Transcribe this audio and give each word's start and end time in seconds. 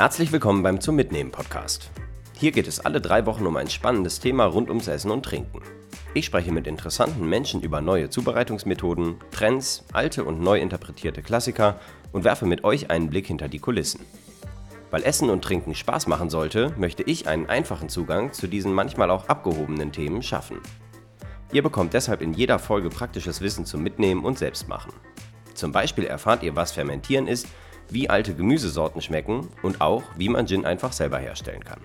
Herzlich 0.00 0.32
willkommen 0.32 0.62
beim 0.62 0.80
Zum 0.80 0.96
Mitnehmen 0.96 1.30
Podcast. 1.30 1.90
Hier 2.38 2.52
geht 2.52 2.66
es 2.66 2.80
alle 2.80 3.02
drei 3.02 3.26
Wochen 3.26 3.46
um 3.46 3.58
ein 3.58 3.68
spannendes 3.68 4.18
Thema 4.18 4.46
rund 4.46 4.70
ums 4.70 4.88
Essen 4.88 5.10
und 5.10 5.26
Trinken. 5.26 5.60
Ich 6.14 6.24
spreche 6.24 6.52
mit 6.52 6.66
interessanten 6.66 7.28
Menschen 7.28 7.60
über 7.60 7.82
neue 7.82 8.08
Zubereitungsmethoden, 8.08 9.16
Trends, 9.30 9.84
alte 9.92 10.24
und 10.24 10.40
neu 10.40 10.58
interpretierte 10.58 11.20
Klassiker 11.20 11.78
und 12.12 12.24
werfe 12.24 12.46
mit 12.46 12.64
euch 12.64 12.88
einen 12.88 13.10
Blick 13.10 13.26
hinter 13.26 13.48
die 13.48 13.58
Kulissen. 13.58 14.00
Weil 14.90 15.02
Essen 15.02 15.28
und 15.28 15.44
Trinken 15.44 15.74
Spaß 15.74 16.06
machen 16.06 16.30
sollte, 16.30 16.72
möchte 16.78 17.02
ich 17.02 17.28
einen 17.28 17.50
einfachen 17.50 17.90
Zugang 17.90 18.32
zu 18.32 18.46
diesen 18.46 18.72
manchmal 18.72 19.10
auch 19.10 19.28
abgehobenen 19.28 19.92
Themen 19.92 20.22
schaffen. 20.22 20.60
Ihr 21.52 21.62
bekommt 21.62 21.92
deshalb 21.92 22.22
in 22.22 22.32
jeder 22.32 22.58
Folge 22.58 22.88
praktisches 22.88 23.42
Wissen 23.42 23.66
zum 23.66 23.82
Mitnehmen 23.82 24.24
und 24.24 24.38
Selbstmachen. 24.38 24.94
Zum 25.52 25.72
Beispiel 25.72 26.04
erfahrt 26.04 26.42
ihr, 26.42 26.56
was 26.56 26.72
Fermentieren 26.72 27.26
ist, 27.26 27.46
wie 27.92 28.10
alte 28.10 28.34
Gemüsesorten 28.34 29.02
schmecken 29.02 29.48
und 29.62 29.80
auch, 29.80 30.02
wie 30.16 30.28
man 30.28 30.46
Gin 30.46 30.64
einfach 30.64 30.92
selber 30.92 31.18
herstellen 31.18 31.64
kann. 31.64 31.80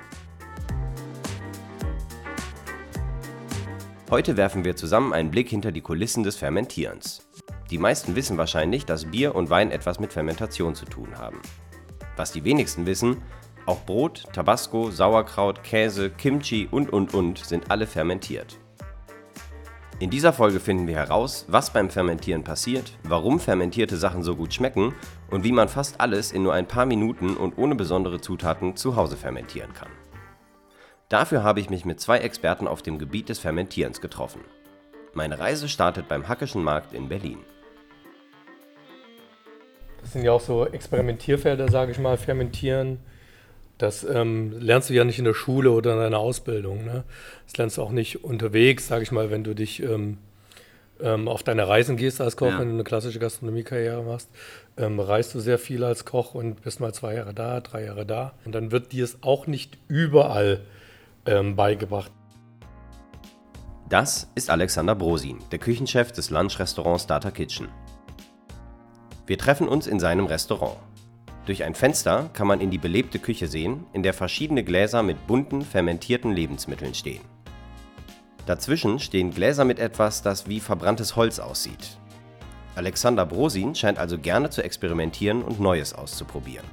Heute 4.12 4.38
werfen 4.38 4.64
wir 4.64 4.76
zusammen 4.76 5.14
einen 5.14 5.32
Blick 5.32 5.50
hinter 5.50 5.72
die 5.72 5.82
Kulissen 5.82 6.24
des 6.24 6.36
Fermentierens. 6.36 7.28
Die 7.72 7.80
meisten 7.80 8.16
wissen 8.16 8.38
wahrscheinlich, 8.38 8.86
dass 8.86 9.06
Bier 9.06 9.34
und 9.34 9.50
Wein 9.50 9.72
etwas 9.72 10.00
mit 10.00 10.14
Fermentation 10.14 10.76
zu 10.76 10.86
tun 10.86 11.18
haben. 11.18 11.42
Was 12.16 12.32
die 12.32 12.44
wenigsten 12.44 12.86
wissen, 12.86 13.24
auch 13.66 13.84
Brot, 13.86 14.26
Tabasco, 14.32 14.92
Sauerkraut, 14.92 15.64
Käse, 15.64 16.12
Kimchi 16.12 16.68
und 16.70 16.94
und 16.94 17.16
und 17.16 17.40
sind 17.40 17.72
alle 17.72 17.88
fermentiert. 17.88 18.60
In 19.98 20.10
dieser 20.10 20.34
Folge 20.34 20.60
finden 20.60 20.88
wir 20.88 20.98
heraus, 20.98 21.46
was 21.48 21.72
beim 21.72 21.90
Fermentieren 21.90 22.44
passiert, 22.44 22.92
warum 23.04 23.40
fermentierte 23.40 23.96
Sachen 23.96 24.24
so 24.24 24.36
gut 24.36 24.54
schmecken 24.54 24.94
und 25.32 25.46
wie 25.46 25.54
man 25.54 25.70
fast 25.70 26.02
alles 26.02 26.34
in 26.34 26.44
nur 26.44 26.54
ein 26.54 26.68
paar 26.68 26.86
Minuten 26.86 27.38
und 27.38 27.58
ohne 27.58 27.76
besondere 27.76 28.20
Zutaten 28.20 28.76
zu 28.76 28.98
Hause 28.98 29.16
fermentieren 29.16 29.74
kann. 29.74 29.88
Dafür 31.08 31.44
habe 31.44 31.62
ich 31.62 31.70
mich 31.70 31.86
mit 31.86 32.02
zwei 32.02 32.18
Experten 32.18 32.68
auf 32.68 32.82
dem 32.82 33.00
Gebiet 33.00 33.30
des 33.30 33.40
Fermentierens 33.40 34.02
getroffen. 34.02 34.42
Meine 35.14 35.40
Reise 35.40 35.70
startet 35.70 36.10
beim 36.10 36.28
Hackischen 36.28 36.62
Markt 36.62 36.94
in 36.94 37.08
Berlin. 37.08 37.38
Das 40.02 40.12
sind 40.12 40.24
ja 40.24 40.34
auch 40.34 40.42
so 40.42 40.66
Experimentierfelder, 40.66 41.72
sage 41.72 41.94
ich 41.94 42.00
mal, 42.00 42.18
Fermentieren 42.18 43.00
das 43.78 44.04
ähm, 44.04 44.54
lernst 44.60 44.90
du 44.90 44.94
ja 44.94 45.04
nicht 45.04 45.20
in 45.20 45.26
der 45.26 45.34
Schule 45.34 45.72
oder 45.72 45.94
in 45.94 46.00
deiner 46.00 46.20
Ausbildung. 46.20 46.86
Ne? 46.86 47.04
Das 47.46 47.58
lernst 47.58 47.78
du 47.78 47.82
auch 47.82 47.92
nicht 47.92 48.24
unterwegs, 48.24 48.88
sage 48.88 49.04
ich 49.04 49.12
mal, 49.12 49.32
wenn 49.32 49.44
du 49.44 49.54
dich 49.54 49.82
ähm, 49.84 50.18
ähm, 51.02 51.28
auf 51.28 51.44
deine 51.44 51.68
Reisen 51.68 51.98
gehst 51.98 52.22
als 52.22 52.38
Koch, 52.38 52.48
ja. 52.48 52.60
wenn 52.60 52.70
du 52.70 52.74
eine 52.76 52.84
klassische 52.84 53.20
Gastronomiekarriere 53.20 54.04
machst, 54.04 54.30
ähm, 54.78 55.00
reist 55.00 55.36
du 55.36 55.40
sehr 55.40 55.60
viel 55.60 55.84
als 55.84 56.06
Koch 56.06 56.34
und 56.34 56.62
bist 56.62 56.80
mal 56.80 56.94
zwei 56.94 57.16
Jahre 57.16 57.34
da, 57.34 57.60
drei 57.60 57.84
Jahre 57.84 58.06
da. 58.06 58.34
Und 58.46 58.56
dann 58.56 58.72
wird 58.72 58.94
dir 58.94 59.04
es 59.04 59.22
auch 59.22 59.48
nicht 59.48 59.78
überall 59.88 60.62
ähm, 61.26 61.56
beigebracht. 61.56 62.12
Das 63.90 64.32
ist 64.36 64.50
Alexander 64.50 64.96
Brosin, 64.96 65.40
der 65.52 65.60
Küchenchef 65.60 66.12
des 66.12 66.30
Lunchrestaurants 66.30 67.08
Data 67.08 67.30
Kitchen. 67.30 67.68
Wir 69.28 69.38
treffen 69.38 69.68
uns 69.68 69.86
in 69.86 70.00
seinem 70.00 70.26
Restaurant. 70.26 70.78
Durch 71.46 71.64
ein 71.64 71.76
Fenster 71.76 72.30
kann 72.34 72.48
man 72.48 72.60
in 72.60 72.72
die 72.72 72.80
belebte 72.80 73.20
Küche 73.20 73.48
sehen, 73.48 73.86
in 73.94 74.02
der 74.02 74.14
verschiedene 74.14 74.64
Gläser 74.64 75.04
mit 75.04 75.28
bunten, 75.28 75.62
fermentierten 75.62 76.32
Lebensmitteln 76.32 76.96
stehen. 76.96 77.22
Dazwischen 78.48 79.00
stehen 79.00 79.32
Gläser 79.32 79.64
mit 79.64 79.80
etwas, 79.80 80.22
das 80.22 80.48
wie 80.48 80.60
verbranntes 80.60 81.16
Holz 81.16 81.40
aussieht. 81.40 81.98
Alexander 82.76 83.26
Brosin 83.26 83.76
scheint 83.76 84.00
also 84.00 84.18
gerne 84.18 84.50
zu 84.50 84.64
experimentieren 84.64 85.44
und 85.44 85.60
Neues 85.60 85.94
auszuprobieren. 85.94 86.66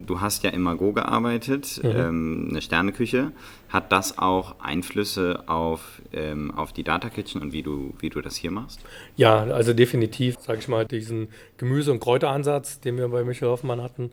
Du 0.00 0.20
hast 0.20 0.44
ja 0.44 0.50
im 0.50 0.62
Mago 0.62 0.92
gearbeitet, 0.92 1.80
mhm. 1.82 1.90
ähm, 1.90 2.46
eine 2.50 2.62
Sterneküche. 2.62 3.32
Hat 3.68 3.90
das 3.90 4.16
auch 4.18 4.54
Einflüsse 4.60 5.42
auf, 5.46 6.00
ähm, 6.12 6.52
auf 6.52 6.72
die 6.72 6.84
Data 6.84 7.10
Kitchen 7.10 7.42
und 7.42 7.52
wie 7.52 7.62
du, 7.62 7.94
wie 7.98 8.08
du 8.08 8.20
das 8.20 8.36
hier 8.36 8.52
machst? 8.52 8.80
Ja, 9.16 9.42
also 9.42 9.72
definitiv, 9.72 10.36
sage 10.38 10.60
ich 10.60 10.68
mal, 10.68 10.86
diesen 10.86 11.28
Gemüse- 11.56 11.90
und 11.90 12.00
Kräuteransatz, 12.00 12.80
den 12.80 12.96
wir 12.96 13.08
bei 13.08 13.24
Michael 13.24 13.50
Hoffmann 13.50 13.82
hatten, 13.82 14.12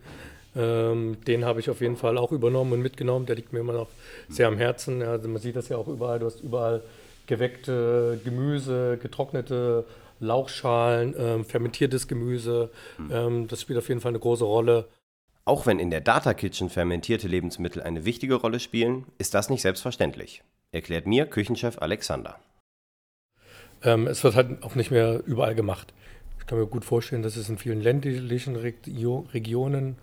ähm, 0.55 1.17
den 1.27 1.45
habe 1.45 1.59
ich 1.59 1.69
auf 1.69 1.81
jeden 1.81 1.97
Fall 1.97 2.17
auch 2.17 2.31
übernommen 2.31 2.73
und 2.73 2.81
mitgenommen. 2.81 3.25
Der 3.25 3.35
liegt 3.35 3.53
mir 3.53 3.59
immer 3.59 3.73
noch 3.73 3.87
sehr 4.29 4.47
am 4.47 4.57
Herzen. 4.57 5.03
Also 5.03 5.27
man 5.29 5.41
sieht 5.41 5.55
das 5.55 5.69
ja 5.69 5.77
auch 5.77 5.87
überall. 5.87 6.19
Du 6.19 6.25
hast 6.25 6.41
überall 6.41 6.81
geweckte 7.27 8.19
Gemüse, 8.23 8.97
getrocknete 9.01 9.85
Lauchschalen, 10.19 11.13
ähm, 11.17 11.45
fermentiertes 11.45 12.07
Gemüse. 12.07 12.69
Mhm. 12.97 13.11
Ähm, 13.11 13.47
das 13.47 13.61
spielt 13.61 13.77
auf 13.77 13.89
jeden 13.89 13.99
Fall 13.99 14.09
eine 14.09 14.19
große 14.19 14.45
Rolle. 14.45 14.85
Auch 15.47 15.67
wenn 15.67 15.77
in 15.77 15.91
der 15.91 16.01
Data 16.01 16.33
Kitchen 16.33 16.71
fermentierte 16.71 17.27
Lebensmittel 17.27 17.83
eine 17.83 18.03
wichtige 18.03 18.33
Rolle 18.33 18.59
spielen, 18.59 19.05
ist 19.19 19.35
das 19.35 19.51
nicht 19.51 19.61
selbstverständlich, 19.61 20.41
erklärt 20.71 21.05
mir 21.05 21.27
Küchenchef 21.27 21.79
Alexander. 21.79 22.39
Ähm, 23.83 24.07
es 24.07 24.23
wird 24.23 24.35
halt 24.35 24.63
auch 24.63 24.73
nicht 24.73 24.89
mehr 24.89 25.21
überall 25.27 25.53
gemacht. 25.53 25.93
Ich 26.39 26.47
kann 26.47 26.57
mir 26.57 26.65
gut 26.65 26.83
vorstellen, 26.83 27.21
dass 27.21 27.37
es 27.37 27.47
in 27.47 27.59
vielen 27.59 27.81
ländlichen 27.81 28.55
Regio 28.55 29.27
Regionen 29.33 29.97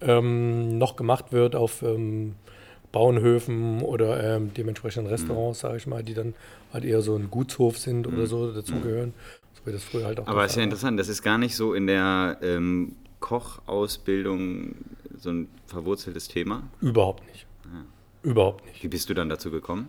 ähm, 0.00 0.78
noch 0.78 0.96
gemacht 0.96 1.30
wird 1.30 1.54
auf 1.54 1.82
ähm, 1.82 2.34
Bauernhöfen 2.92 3.82
oder 3.82 4.36
ähm, 4.36 4.54
dementsprechend 4.54 5.10
Restaurants, 5.10 5.62
mhm. 5.62 5.66
sage 5.66 5.76
ich 5.76 5.86
mal, 5.86 6.02
die 6.02 6.14
dann 6.14 6.34
halt 6.72 6.84
eher 6.84 7.02
so 7.02 7.16
ein 7.16 7.30
Gutshof 7.30 7.78
sind 7.78 8.06
mhm. 8.06 8.16
oder 8.16 8.26
so 8.26 8.52
dazugehören. 8.52 9.12
So 9.52 9.66
wie 9.66 9.72
das 9.72 9.84
früher 9.84 10.06
halt 10.06 10.20
auch. 10.20 10.26
Aber 10.26 10.44
es 10.44 10.52
ist 10.52 10.56
ja 10.56 10.62
interessant, 10.62 10.98
das 10.98 11.08
ist 11.08 11.22
gar 11.22 11.36
nicht 11.36 11.54
so 11.54 11.74
in 11.74 11.86
der 11.86 12.38
ähm, 12.40 12.96
Kochausbildung 13.26 14.76
so 15.18 15.30
ein 15.30 15.48
verwurzeltes 15.66 16.28
Thema? 16.28 16.62
Überhaupt 16.80 17.26
nicht. 17.26 17.44
Ja. 17.64 18.30
Überhaupt 18.30 18.64
nicht. 18.66 18.84
Wie 18.84 18.88
bist 18.88 19.10
du 19.10 19.14
dann 19.14 19.28
dazu 19.28 19.50
gekommen? 19.50 19.88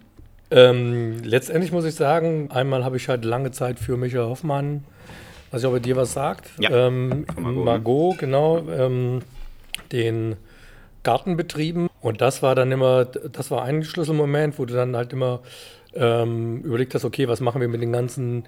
Ähm, 0.49 1.21
letztendlich 1.23 1.71
muss 1.71 1.85
ich 1.85 1.93
sagen, 1.93 2.49
einmal 2.49 2.83
habe 2.83 2.97
ich 2.97 3.07
halt 3.09 3.23
lange 3.23 3.51
Zeit 3.51 3.77
für 3.77 3.95
Michael 3.95 4.25
Hoffmann, 4.25 4.85
weiß 5.51 5.61
ich, 5.61 5.67
ob 5.67 5.75
er 5.75 5.79
dir 5.79 5.95
was 5.95 6.13
sagt, 6.13 6.49
ja, 6.57 6.87
ähm, 6.87 7.27
Margot, 7.35 7.65
Margot, 7.65 8.17
genau, 8.17 8.57
ähm, 8.69 9.21
den 9.91 10.35
Garten 11.03 11.37
betrieben. 11.37 11.89
Und 12.01 12.21
das 12.21 12.41
war 12.41 12.55
dann 12.55 12.71
immer, 12.71 13.05
das 13.05 13.51
war 13.51 13.61
ein 13.61 13.83
Schlüsselmoment, 13.83 14.57
wo 14.57 14.65
du 14.65 14.73
dann 14.73 14.95
halt 14.95 15.13
immer 15.13 15.41
ähm, 15.93 16.61
überlegt 16.63 16.95
hast, 16.95 17.05
okay, 17.05 17.27
was 17.27 17.39
machen 17.39 17.61
wir 17.61 17.67
mit 17.67 17.83
den 17.83 17.91
ganzen 17.91 18.45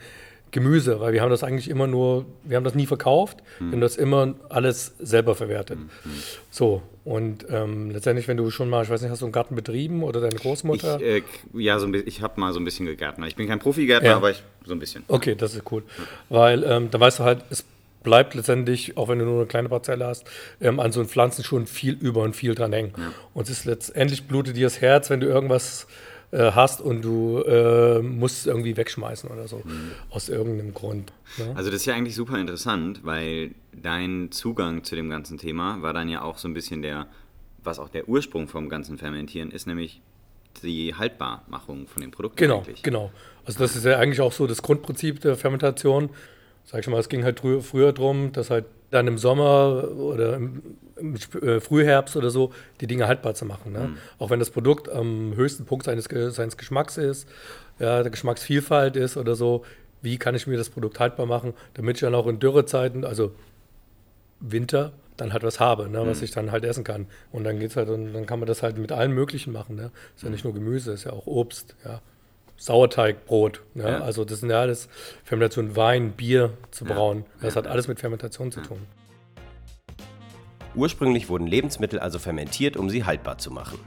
Gemüse, 0.52 1.00
weil 1.00 1.14
wir 1.14 1.22
haben 1.22 1.30
das 1.30 1.44
eigentlich 1.44 1.70
immer 1.70 1.88
nur, 1.88 2.26
wir 2.44 2.58
haben 2.58 2.64
das 2.64 2.76
nie 2.76 2.86
verkauft, 2.86 3.40
hm. 3.58 3.68
wir 3.68 3.74
haben 3.74 3.82
das 3.82 3.98
immer 3.98 4.36
alles 4.50 4.96
selber 5.00 5.36
verwertet. 5.36 5.78
Hm. 5.78 5.90
hm. 6.04 6.12
So, 6.50 6.82
und 7.06 7.46
ähm, 7.50 7.92
letztendlich, 7.92 8.28
wenn 8.28 8.38
du 8.38 8.50
schon 8.52 8.70
mal, 8.70 8.84
ich 8.84 8.90
weiß 8.90 9.02
nicht, 9.02 9.12
hast 9.12 9.22
du 9.22 9.26
einen 9.26 9.32
Garten 9.32 9.56
betrieben 9.56 10.04
oder 10.04 10.22
deine 10.22 10.36
Großmutter? 10.36 11.00
Ich, 11.02 11.24
äh, 11.24 11.24
ja, 11.54 11.80
so 11.80 11.88
ein 11.88 11.94
ich 11.94 12.22
habe 12.22 12.40
mal 12.40 12.54
so 12.54 12.60
ein 12.60 12.66
bisschen 12.66 12.86
gegärtnert. 12.86 13.30
Ich 13.30 13.36
bin 13.36 13.48
kein 13.48 13.60
Profigärtner, 13.60 14.10
ja. 14.10 14.16
aber 14.18 14.32
ich 14.32 14.44
so 14.66 14.74
ein 14.74 14.80
bisschen. 14.80 15.04
Okay, 15.08 15.36
das 15.36 15.56
ist 15.56 15.64
cool. 15.72 15.84
Weil 16.30 16.64
ähm, 16.64 16.90
da 16.92 17.00
weißt 17.00 17.20
du 17.20 17.24
halt, 17.24 17.44
es 17.50 17.66
bleibt 18.04 18.34
letztendlich, 18.34 18.98
auch 18.98 19.10
wenn 19.10 19.20
du 19.20 19.26
nur 19.26 19.38
eine 19.38 19.46
kleine 19.48 19.70
Parzelle 19.70 20.06
hast, 20.06 20.26
ähm, 20.62 20.80
an 20.80 20.92
so 20.92 21.04
Pflanzen 21.04 21.44
schon 21.44 21.68
viel 21.68 21.94
über 21.94 22.22
und 22.22 22.36
viel 22.36 22.56
dran 22.56 22.74
hängen. 22.74 22.94
Ja. 22.98 23.12
Und 23.34 23.44
es 23.44 23.50
ist 23.50 23.66
letztendlich 23.66 24.28
blutet 24.28 24.56
dir 24.56 24.68
das 24.68 24.82
Herz, 24.82 25.10
wenn 25.10 25.20
du 25.20 25.28
irgendwas 25.28 25.88
äh, 26.32 26.52
hast 26.52 26.82
und 26.82 27.02
du 27.02 27.42
äh, 27.42 28.02
musst 28.02 28.40
es 28.40 28.46
irgendwie 28.46 28.78
wegschmeißen 28.78 29.30
oder 29.30 29.48
so. 29.48 29.58
Mhm. 29.66 29.92
Aus 30.10 30.30
irgendeinem 30.30 30.74
Grund. 30.74 31.12
Ne? 31.38 31.54
Also 31.56 31.72
das 31.72 31.82
ist 31.82 31.86
ja 31.86 31.96
eigentlich 31.96 32.16
super 32.16 32.38
interessant, 32.38 33.02
weil 33.04 33.52
dein 33.72 34.32
Zugang 34.32 34.84
zu 34.84 34.96
dem 34.96 35.10
ganzen 35.10 35.38
Thema 35.38 35.82
war 35.82 35.94
dann 35.94 36.10
ja 36.10 36.22
auch 36.22 36.38
so 36.38 36.48
ein 36.48 36.54
bisschen 36.54 36.82
der, 36.82 37.08
was 37.64 37.80
auch 37.80 37.90
der 37.90 38.08
Ursprung 38.08 38.48
vom 38.48 38.70
ganzen 38.70 38.98
Fermentieren 38.98 39.52
ist, 39.52 39.68
nämlich 39.68 40.02
die 40.64 40.94
Haltbarmachung 40.96 41.88
von 41.88 42.02
dem 42.02 42.12
Produkt. 42.12 42.38
Genau, 42.38 42.60
eigentlich. 42.60 42.84
genau. 42.84 43.12
Also 43.46 43.60
das 43.60 43.76
ist 43.76 43.86
ja 43.86 43.98
eigentlich 43.98 44.22
auch 44.22 44.34
so 44.34 44.46
das 44.46 44.62
Grundprinzip 44.62 45.22
der 45.22 45.36
Fermentation. 45.36 46.10
Sag 46.72 46.82
ich 46.82 46.88
mal, 46.88 47.00
es 47.00 47.10
ging 47.10 47.24
halt 47.24 47.40
früher 47.40 47.94
darum, 47.94 48.32
dass 48.32 48.52
halt 48.52 48.66
dann 48.92 49.08
im 49.08 49.18
Sommer 49.18 49.90
oder 49.90 50.36
im, 50.36 50.62
im 50.98 51.16
äh, 51.42 51.60
Frühherbst 51.60 52.16
oder 52.16 52.30
so 52.30 52.54
die 52.80 52.86
Dinge 52.86 53.08
haltbar 53.08 53.34
zu 53.34 53.46
machen. 53.46 53.72
Ne? 53.72 53.80
Mhm. 53.80 53.98
Auch 54.20 54.30
wenn 54.30 54.38
das 54.38 54.52
Produkt 54.52 54.88
am 54.88 55.36
höchsten 55.36 55.66
Punkt 55.66 55.86
seines, 55.86 56.06
seines 56.06 56.58
Geschmacks 56.58 56.98
ist, 56.98 57.28
ja, 57.80 58.04
der 58.04 58.12
Geschmacksvielfalt 58.12 58.98
ist 58.98 59.18
oder 59.18 59.34
so, 59.36 59.66
wie 60.04 60.20
kann 60.20 60.36
ich 60.36 60.46
mir 60.46 60.58
das 60.58 60.70
Produkt 60.70 61.00
haltbar 61.00 61.26
machen, 61.26 61.56
damit 61.74 61.98
ich 61.98 62.02
dann 62.02 62.14
auch 62.14 62.28
in 62.28 62.38
Dürrezeiten, 62.38 63.04
also 63.04 63.32
Winter, 64.40 64.92
dann 65.18 65.34
halt 65.34 65.42
was 65.42 65.60
habe, 65.60 65.90
ne, 65.90 66.06
was 66.06 66.20
mhm. 66.20 66.26
ich 66.26 66.32
dann 66.32 66.52
halt 66.52 66.66
essen 66.66 66.84
kann. 66.84 67.08
Und 67.32 67.46
dann 67.46 67.58
geht's 67.58 67.78
halt, 67.78 67.90
und 67.90 68.14
dann 68.14 68.28
kann 68.28 68.38
man 68.38 68.48
das 68.48 68.62
halt 68.62 68.78
mit 68.78 68.92
allem 68.92 69.14
Möglichen 69.14 69.52
machen. 69.54 69.76
Ne? 69.76 69.90
Ist 70.16 70.24
ja 70.24 70.30
nicht 70.30 70.44
nur 70.44 70.54
Gemüse, 70.54 70.92
ist 70.92 71.06
ja 71.06 71.14
auch 71.14 71.26
Obst, 71.26 71.76
ja. 71.84 72.00
Sauerteigbrot. 72.60 73.64
Ja? 73.74 73.90
ja? 73.90 74.00
Also 74.02 74.26
das 74.26 74.42
sind 74.42 74.50
ja 74.50 74.60
alles 74.60 74.90
Fermentation, 75.24 75.76
Wein, 75.76 76.12
Bier 76.12 76.52
zu 76.72 76.86
brauen. 76.86 77.26
Ja. 77.38 77.48
Das 77.48 77.56
hat 77.56 77.66
alles 77.66 77.88
mit 77.88 78.00
Fermentation 78.00 78.52
zu 78.52 78.62
tun. 78.62 78.80
Ursprünglich 80.76 81.30
wurden 81.30 81.48
Lebensmittel 81.48 82.00
also 82.00 82.20
fermentiert, 82.20 82.78
um 82.78 82.90
sie 82.90 83.04
haltbar 83.04 83.40
zu 83.40 83.50
machen. 83.50 83.80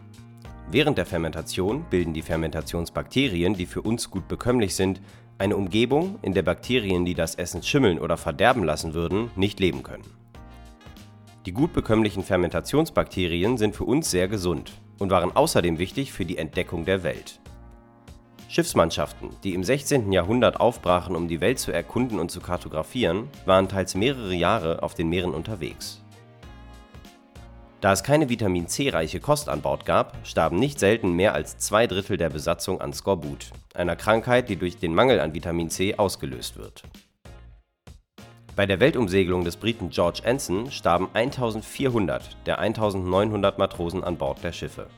Während 0.71 0.99
der 0.99 1.07
Fermentation 1.07 1.85
bilden 1.91 2.15
die 2.15 2.23
Fermentationsbakterien, 2.23 3.55
die 3.55 3.67
für 3.67 3.83
uns 3.83 4.11
gut 4.11 4.27
bekömmlich 4.27 4.75
sind, 4.75 5.01
eine 5.39 5.57
Umgebung, 5.57 6.19
in 6.23 6.35
der 6.35 6.43
Bakterien, 6.43 7.05
die 7.05 7.15
das 7.15 7.35
Essen 7.35 7.63
schimmeln 7.63 7.99
oder 7.99 8.17
verderben 8.17 8.65
lassen 8.65 8.95
würden, 8.95 9.31
nicht 9.37 9.61
leben 9.61 9.83
können. 9.83 10.05
Die 11.47 11.53
gut 11.53 11.73
bekömmlichen 11.73 12.23
Fermentationsbakterien 12.23 13.59
sind 13.59 13.75
für 13.75 13.85
uns 13.85 14.11
sehr 14.11 14.29
gesund 14.29 14.73
und 14.99 15.11
waren 15.11 15.35
außerdem 15.35 15.79
wichtig 15.79 16.13
für 16.13 16.25
die 16.25 16.39
Entdeckung 16.39 16.85
der 16.85 17.03
Welt. 17.03 17.42
Schiffsmannschaften, 18.53 19.31
die 19.45 19.55
im 19.55 19.65
16. 19.65 20.13
Jahrhundert 20.13 20.61
aufbrachen, 20.61 21.17
um 21.17 21.27
die 21.27 21.41
Welt 21.41 21.59
zu 21.59 21.73
erkunden 21.73 22.21
und 22.21 22.31
zu 22.31 22.43
kartografieren, 22.43 23.31
waren 23.47 23.67
teils 23.67 23.95
mehrere 23.95 24.35
Jahre 24.35 24.83
auf 24.83 24.93
den 24.93 25.09
Meeren 25.09 25.33
unterwegs. 25.33 26.03
Da 27.81 27.93
es 27.93 28.03
keine 28.03 28.29
Vitamin 28.29 28.69
C-reiche 28.69 29.21
Kost 29.21 29.49
an 29.49 29.63
Bord 29.63 29.87
gab, 29.87 30.19
starben 30.27 30.59
nicht 30.59 30.79
selten 30.79 31.15
mehr 31.15 31.33
als 31.33 31.57
zwei 31.57 31.87
Drittel 31.87 32.19
der 32.19 32.29
Besatzung 32.29 32.83
an 32.83 32.93
Skorbut, 32.93 33.53
einer 33.73 33.97
Krankheit, 33.97 34.51
die 34.51 34.57
durch 34.57 34.77
den 34.77 34.95
Mangel 34.95 35.21
an 35.21 35.33
Vitamin 35.33 35.71
C 35.71 35.95
ausgelöst 35.97 36.59
wird. 36.59 36.83
Bei 38.55 38.67
der 38.67 38.81
Weltumsegelung 38.81 39.45
des 39.45 39.57
Briten 39.57 39.89
George 39.89 40.21
Anson 40.27 40.71
starben 40.71 41.09
1400 41.15 42.37
der 42.45 42.59
1900 42.59 43.57
Matrosen 43.57 44.05
an 44.05 44.19
Bord 44.19 44.45
der 44.45 44.53
Schiffe. 44.53 44.89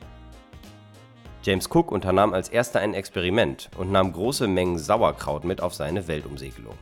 James 1.45 1.69
Cook 1.71 1.91
unternahm 1.91 2.33
als 2.33 2.49
erster 2.49 2.79
ein 2.79 2.95
Experiment 2.95 3.69
und 3.77 3.91
nahm 3.91 4.11
große 4.11 4.47
Mengen 4.47 4.79
Sauerkraut 4.79 5.43
mit 5.43 5.61
auf 5.61 5.75
seine 5.75 6.07
Weltumsegelung. 6.07 6.73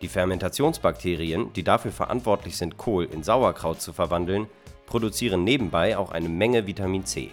Die 0.00 0.06
Fermentationsbakterien, 0.06 1.52
die 1.52 1.64
dafür 1.64 1.90
verantwortlich 1.90 2.56
sind, 2.56 2.78
Kohl 2.78 3.06
in 3.06 3.24
Sauerkraut 3.24 3.80
zu 3.80 3.92
verwandeln, 3.92 4.46
produzieren 4.86 5.42
nebenbei 5.42 5.98
auch 5.98 6.12
eine 6.12 6.28
Menge 6.28 6.68
Vitamin 6.68 7.04
C. 7.04 7.32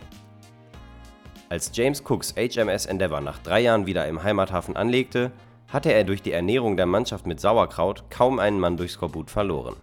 Als 1.47 1.69
James 1.75 2.03
Cooks 2.03 2.33
HMS 2.33 2.88
Endeavour 2.88 3.21
nach 3.21 3.38
drei 3.38 3.59
Jahren 3.59 3.85
wieder 3.85 4.07
im 4.07 4.23
Heimathafen 4.23 4.75
anlegte, 4.75 5.31
hatte 5.67 5.94
er 5.94 6.05
durch 6.05 6.23
die 6.23 6.31
Ernährung 6.31 6.75
der 6.75 6.88
Mannschaft 6.88 7.27
mit 7.27 7.39
Sauerkraut 7.39 8.09
kaum 8.09 8.39
einen 8.39 8.59
Mann 8.59 8.77
durch 8.77 8.94
Skorbut 8.94 9.29
verloren. 9.29 9.75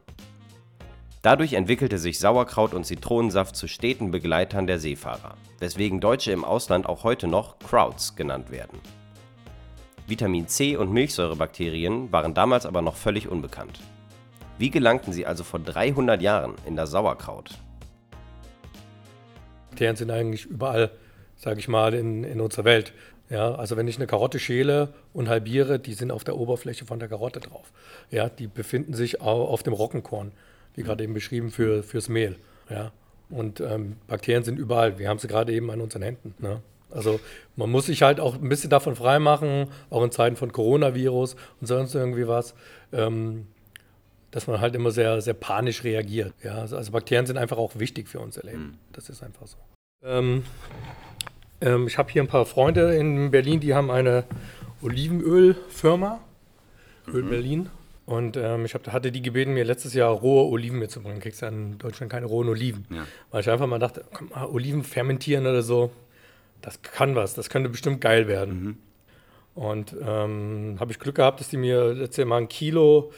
Dadurch 1.27 1.55
entwickelte 1.55 1.99
sich 1.99 2.21
Sauerkraut 2.21 2.73
und 2.73 2.85
Zitronensaft 2.85 3.57
zu 3.57 3.67
steten 3.67 4.13
Begleitern 4.13 4.69
der 4.69 4.79
Seefahrer, 4.79 5.35
weswegen 5.59 5.99
Deutsche 5.99 6.31
im 6.31 6.45
Ausland 6.45 6.87
auch 6.87 7.03
heute 7.03 7.27
noch 7.27 7.59
Krauts 7.59 8.15
genannt 8.15 8.53
werden. 8.53 8.79
Vitamin 10.07 10.47
C 10.47 10.77
und 10.77 10.93
Milchsäurebakterien 10.93 12.13
waren 12.13 12.33
damals 12.33 12.65
aber 12.65 12.81
noch 12.81 12.95
völlig 12.95 13.27
unbekannt. 13.27 13.81
Wie 14.57 14.71
gelangten 14.71 15.13
sie 15.13 15.27
also 15.27 15.43
vor 15.43 15.59
300 15.59 16.23
Jahren 16.23 16.55
in 16.65 16.77
das 16.77 16.93
Sauerkraut? 16.93 17.59
Bakterien 19.71 19.97
sind 19.97 20.13
eigentlich 20.13 20.47
überall, 20.47 20.93
sage 21.35 21.59
ich 21.59 21.67
mal, 21.67 21.93
in, 21.95 22.23
in 22.23 22.41
unserer 22.41 22.67
Welt. 22.67 22.93
Ja, 23.31 23.57
also 23.57 23.77
wenn 23.77 23.89
ich 23.89 23.97
eine 23.97 24.07
Karotte 24.07 24.39
schäle 24.39 24.95
und 25.13 25.29
halbiere, 25.29 25.81
die 25.81 25.95
sind 25.95 26.13
auf 26.13 26.23
der 26.23 26.37
Oberfläche 26.37 26.85
von 26.85 27.01
der 27.01 27.09
Karotte 27.09 27.41
drauf. 27.41 27.73
Ja, 28.13 28.29
die 28.29 28.47
befinden 28.47 28.95
sich 28.95 29.21
auch 29.21 29.51
auf 29.51 29.65
dem 29.65 29.73
Roggenkorn, 29.73 30.31
wie 30.77 30.83
gerade 30.83 31.03
eben 31.03 31.15
beschrieben, 31.15 31.51
für, 31.51 31.83
fürs 31.83 32.09
Mehl. 32.09 32.37
Ja, 32.71 32.93
und 33.29 33.61
ähm, 33.61 33.97
Bakterien 34.07 34.45
sind 34.45 34.59
überall. 34.59 34.99
Wir 34.99 35.09
haben 35.09 35.19
sie 35.19 35.29
gerade 35.29 35.53
eben 35.53 35.71
an 35.71 35.81
unseren 35.81 36.03
Händen. 36.03 36.35
Ne? 36.39 36.63
Also 36.91 37.19
man 37.57 37.71
muss 37.71 37.87
sich 37.87 38.03
halt 38.03 38.21
auch 38.21 38.35
ein 38.35 38.49
bisschen 38.49 38.71
davon 38.71 38.95
freimachen, 38.95 39.69
auch 39.91 40.05
in 40.05 40.11
Zeiten 40.11 40.37
von 40.37 40.53
Coronavirus 40.53 41.37
und 41.61 41.67
sonst 41.67 41.95
irgendwie 41.95 42.29
was, 42.29 42.55
ähm, 42.93 43.47
dass 44.31 44.47
man 44.47 44.61
halt 44.61 44.75
immer 44.75 44.91
sehr, 44.91 45.21
sehr 45.21 45.35
panisch 45.35 45.83
reagiert. 45.83 46.35
Ja? 46.43 46.59
Also, 46.59 46.93
Bakterien 46.93 47.27
sind 47.27 47.39
einfach 47.39 47.57
auch 47.59 47.79
wichtig 47.79 48.09
für 48.09 48.21
unser 48.21 48.43
Leben. 48.43 48.59
Mhm. 48.59 48.75
Das 48.93 49.09
ist 49.09 49.23
einfach 49.23 49.47
so. 49.47 49.57
Ähm, 50.05 50.45
ähm, 51.61 51.87
ich 51.87 51.99
habe 51.99 52.13
hier 52.13 52.23
ein 52.23 52.29
paar 52.29 52.47
Freunde 52.47 52.95
in 52.95 53.31
Berlin, 53.31 53.61
die 53.61 53.75
haben 53.75 53.91
eine 53.91 54.25
Olivenölfirma, 54.83 56.21
Öl 57.09 57.23
mhm. 57.23 57.31
Berlin. 57.31 57.71
Und 58.07 58.37
ähm, 58.37 58.65
ich 58.65 58.75
hab, 58.75 58.87
hatte 58.93 59.11
die 59.11 59.21
gebeten, 59.21 59.53
mir 59.53 59.65
letztes 59.65 59.93
Jahr 59.93 60.13
rohe 60.13 60.49
Oliven 60.49 60.79
mitzubringen. 60.79 61.21
Kriegst 61.21 61.43
ja 61.43 61.49
in 61.49 61.77
Deutschland 61.79 62.11
keine 62.11 62.27
rohen 62.27 62.49
Oliven. 62.49 62.87
Ja. 62.89 63.05
Weil 63.33 63.41
ich 63.41 63.51
einfach 63.51 63.67
mal 63.67 63.81
dachte, 63.81 64.05
komm 64.13 64.29
mal, 64.29 64.47
Oliven 64.47 64.85
fermentieren 64.85 65.45
oder 65.47 65.63
so, 65.63 65.91
das 66.63 66.83
kann 66.83 67.17
was, 67.17 67.35
das 67.35 67.51
könnte 67.51 67.69
bestimmt 67.69 68.01
geil 68.01 68.29
werden. 68.29 68.63
Mhm. 68.63 68.77
Und 69.57 69.97
ähm, 70.01 70.77
habe 70.79 70.93
ich 70.93 70.99
Glück 71.01 71.17
gehabt, 71.17 71.41
dass 71.41 71.49
die 71.49 71.57
mir 71.57 71.95
letztes 71.95 72.19
Jahr 72.19 72.29
mal 72.29 72.39
ein 72.39 72.49
Kilo 72.49 73.13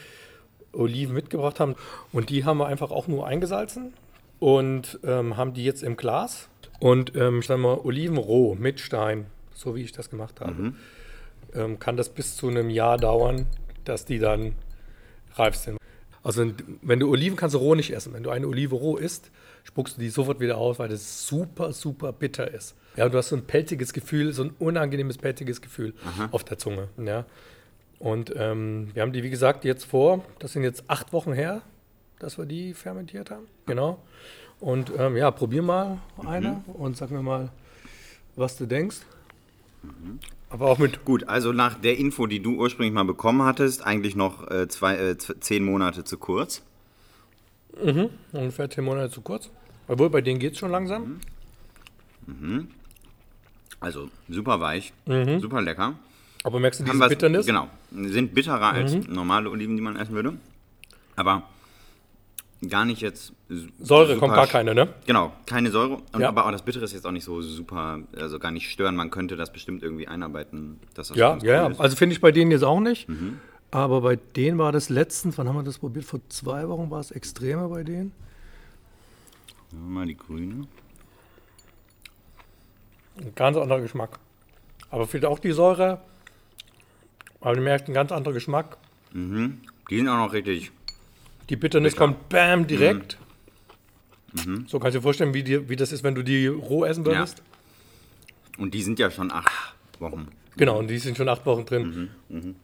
Oliven 0.72 1.14
mitgebracht 1.14 1.60
haben. 1.60 1.74
Und 2.12 2.30
die 2.30 2.44
haben 2.44 2.58
wir 2.58 2.66
einfach 2.66 2.90
auch 2.90 3.08
nur 3.08 3.26
eingesalzen 3.26 3.92
und 4.38 4.98
ähm, 5.04 5.36
haben 5.36 5.52
die 5.52 5.64
jetzt 5.64 5.82
im 5.82 5.96
Glas 5.96 6.48
und 6.80 7.16
ähm, 7.16 7.40
ich 7.40 7.46
sage 7.46 7.60
mal, 7.60 7.78
Oliven 7.78 8.16
roh 8.16 8.54
mit 8.54 8.80
Stein, 8.80 9.26
so 9.52 9.74
wie 9.74 9.82
ich 9.82 9.92
das 9.92 10.10
gemacht 10.10 10.40
habe, 10.40 10.52
mhm. 10.52 10.76
ähm, 11.54 11.78
kann 11.78 11.96
das 11.96 12.08
bis 12.08 12.36
zu 12.36 12.48
einem 12.48 12.70
Jahr 12.70 12.96
dauern, 12.98 13.46
dass 13.84 14.04
die 14.04 14.18
dann 14.18 14.54
reif 15.38 15.56
sind. 15.56 15.78
Also 16.22 16.44
wenn 16.82 17.00
du 17.00 17.10
Oliven 17.10 17.36
kannst 17.36 17.54
du 17.54 17.58
roh 17.58 17.74
nicht 17.74 17.90
essen. 17.92 18.12
Wenn 18.12 18.22
du 18.22 18.30
eine 18.30 18.46
Olive 18.46 18.74
roh 18.74 18.96
isst, 18.96 19.30
spuckst 19.64 19.96
du 19.96 20.00
die 20.00 20.10
sofort 20.10 20.40
wieder 20.40 20.58
aus, 20.58 20.78
weil 20.78 20.88
das 20.88 21.26
super, 21.26 21.72
super 21.72 22.12
bitter 22.12 22.52
ist. 22.52 22.74
Ja, 22.96 23.08
du 23.08 23.16
hast 23.16 23.28
so 23.28 23.36
ein 23.36 23.44
pelziges 23.44 23.92
Gefühl, 23.92 24.32
so 24.32 24.42
ein 24.42 24.50
unangenehmes 24.58 25.18
pelziges 25.18 25.60
Gefühl 25.60 25.94
Aha. 26.04 26.28
auf 26.32 26.44
der 26.44 26.58
Zunge. 26.58 26.88
Ja. 26.98 27.24
Und 27.98 28.32
ähm, 28.36 28.90
wir 28.94 29.02
haben 29.02 29.12
die, 29.12 29.22
wie 29.22 29.30
gesagt, 29.30 29.64
jetzt 29.64 29.84
vor, 29.84 30.24
das 30.38 30.52
sind 30.52 30.62
jetzt 30.62 30.84
acht 30.88 31.12
Wochen 31.12 31.32
her, 31.32 31.62
dass 32.18 32.38
wir 32.38 32.46
die 32.46 32.74
fermentiert 32.74 33.30
haben. 33.30 33.46
Genau. 33.66 33.98
Und 34.60 34.92
ähm, 34.96 35.16
ja, 35.16 35.30
probier 35.30 35.62
mal 35.62 35.98
eine 36.26 36.62
mhm. 36.66 36.72
und 36.74 36.96
sag 36.96 37.10
mir 37.10 37.22
mal, 37.22 37.50
was 38.36 38.56
du 38.56 38.66
denkst. 38.66 38.98
Mhm. 39.82 40.18
Aber 40.50 40.66
auch 40.66 40.78
mit. 40.78 41.04
Gut, 41.04 41.28
also 41.28 41.52
nach 41.52 41.74
der 41.74 41.98
Info, 41.98 42.26
die 42.26 42.40
du 42.40 42.56
ursprünglich 42.56 42.94
mal 42.94 43.04
bekommen 43.04 43.42
hattest, 43.42 43.84
eigentlich 43.84 44.16
noch 44.16 44.50
äh, 44.50 44.68
zwei, 44.68 44.96
äh, 44.96 45.16
zehn 45.18 45.64
Monate 45.64 46.04
zu 46.04 46.16
kurz. 46.16 46.62
Mhm, 47.82 48.10
ungefähr 48.32 48.70
zehn 48.70 48.84
Monate 48.84 49.10
zu 49.10 49.20
kurz. 49.20 49.50
Obwohl, 49.86 50.10
bei 50.10 50.20
denen 50.20 50.38
geht 50.38 50.54
es 50.54 50.58
schon 50.58 50.70
langsam. 50.70 51.20
Mhm. 52.26 52.34
mhm. 52.40 52.68
Also 53.80 54.10
super 54.28 54.60
weich, 54.60 54.92
mhm. 55.06 55.38
super 55.38 55.62
lecker. 55.62 55.94
Aber 56.42 56.58
merkst 56.58 56.80
du 56.80 56.84
diese 56.84 57.08
Bitternis? 57.08 57.46
Genau. 57.46 57.68
Sind 57.92 58.34
bitterer 58.34 58.72
als 58.72 58.94
mhm. 58.94 59.12
normale 59.12 59.50
Oliven, 59.50 59.76
die 59.76 59.82
man 59.82 59.96
essen 59.96 60.14
würde. 60.14 60.34
Aber 61.14 61.44
gar 62.66 62.84
nicht 62.84 63.00
jetzt. 63.00 63.32
Säure 63.78 64.16
kommt 64.16 64.34
gar 64.34 64.46
keine, 64.46 64.74
ne? 64.74 64.88
Genau, 65.06 65.32
keine 65.46 65.70
Säure. 65.70 65.98
Und, 66.12 66.20
ja. 66.20 66.28
Aber 66.28 66.46
auch 66.46 66.50
das 66.50 66.62
Bittere 66.62 66.84
ist 66.84 66.92
jetzt 66.92 67.06
auch 67.06 67.12
nicht 67.12 67.24
so 67.24 67.40
super, 67.40 68.00
also 68.16 68.38
gar 68.38 68.50
nicht 68.50 68.70
stören. 68.70 68.96
Man 68.96 69.10
könnte 69.10 69.36
das 69.36 69.52
bestimmt 69.52 69.82
irgendwie 69.82 70.08
einarbeiten. 70.08 70.80
Dass 70.94 71.08
das 71.08 71.16
ja, 71.16 71.38
ja, 71.42 71.66
cool 71.66 71.72
ja. 71.74 71.78
Also 71.78 71.96
finde 71.96 72.14
ich 72.14 72.20
bei 72.20 72.32
denen 72.32 72.50
jetzt 72.50 72.64
auch 72.64 72.80
nicht. 72.80 73.08
Mhm. 73.08 73.38
Aber 73.70 74.00
bei 74.00 74.16
denen 74.16 74.58
war 74.58 74.72
das 74.72 74.88
letztens, 74.88 75.36
wann 75.38 75.46
haben 75.48 75.56
wir 75.56 75.62
das 75.62 75.78
probiert? 75.78 76.04
Vor 76.04 76.20
zwei 76.28 76.68
Wochen 76.68 76.90
war 76.90 77.00
es 77.00 77.10
extremer 77.10 77.68
bei 77.68 77.84
denen. 77.84 78.12
Mal 79.70 80.06
die 80.06 80.16
grüne. 80.16 80.66
Ein 83.18 83.34
ganz 83.34 83.56
anderer 83.56 83.80
Geschmack. 83.80 84.18
Aber 84.90 85.06
fehlt 85.06 85.26
auch 85.26 85.38
die 85.38 85.52
Säure. 85.52 86.00
Aber 87.40 87.54
du 87.54 87.60
merkst 87.60 87.86
einen 87.86 87.94
ganz 87.94 88.10
anderen 88.10 88.34
Geschmack. 88.34 88.78
Mhm. 89.12 89.60
Die 89.90 89.98
sind 89.98 90.08
auch 90.08 90.16
noch 90.16 90.32
richtig 90.32 90.72
die 91.48 91.56
Bitternis 91.56 91.94
Bitter. 91.94 92.06
kommt 92.06 92.28
bam 92.28 92.66
direkt. 92.66 93.18
Mhm. 93.20 94.52
Mhm. 94.52 94.66
So 94.68 94.78
kannst 94.78 94.94
du 94.94 94.98
dir 94.98 95.02
vorstellen, 95.02 95.34
wie, 95.34 95.42
die, 95.42 95.68
wie 95.68 95.76
das 95.76 95.92
ist, 95.92 96.02
wenn 96.02 96.14
du 96.14 96.22
die 96.22 96.46
roh 96.46 96.84
essen 96.84 97.04
würdest. 97.06 97.38
Ja. 97.38 98.62
Und 98.62 98.74
die 98.74 98.82
sind 98.82 98.98
ja 98.98 99.10
schon 99.10 99.32
acht 99.32 99.74
Wochen. 99.98 100.28
Genau, 100.56 100.78
und 100.78 100.88
die 100.88 100.98
sind 100.98 101.16
schon 101.16 101.28
acht 101.28 101.46
Wochen 101.46 101.64
drin. 101.64 102.10
Mhm. 102.28 102.36
mhm. 102.36 102.56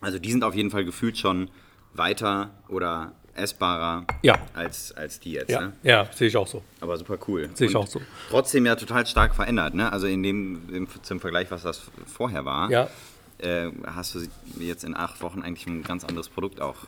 Also 0.00 0.20
die 0.20 0.30
sind 0.30 0.44
auf 0.44 0.54
jeden 0.54 0.70
Fall 0.70 0.84
gefühlt 0.84 1.18
schon 1.18 1.50
weiter 1.92 2.50
oder 2.68 3.12
essbarer 3.34 4.04
ja. 4.22 4.38
als, 4.54 4.92
als 4.92 5.18
die 5.18 5.32
jetzt. 5.32 5.50
Ja, 5.50 5.60
ne? 5.60 5.72
ja 5.82 6.08
sehe 6.12 6.28
ich 6.28 6.36
auch 6.36 6.46
so. 6.46 6.62
Aber 6.80 6.96
super 6.96 7.18
cool. 7.26 7.50
Sehe 7.54 7.68
ich 7.68 7.76
auch 7.76 7.86
so. 7.86 8.00
Trotzdem 8.30 8.66
ja 8.66 8.76
total 8.76 9.06
stark 9.06 9.34
verändert. 9.34 9.74
Ne? 9.74 9.90
Also 9.90 10.06
in 10.06 10.22
dem, 10.22 10.72
im, 10.72 10.88
zum 11.02 11.18
Vergleich, 11.18 11.50
was 11.50 11.62
das 11.62 11.90
vorher 12.06 12.44
war, 12.44 12.70
ja. 12.70 12.88
äh, 13.38 13.70
hast 13.86 14.14
du 14.14 14.20
jetzt 14.60 14.84
in 14.84 14.96
acht 14.96 15.20
Wochen 15.20 15.42
eigentlich 15.42 15.66
ein 15.66 15.82
ganz 15.82 16.04
anderes 16.04 16.28
Produkt 16.28 16.60
auch 16.60 16.86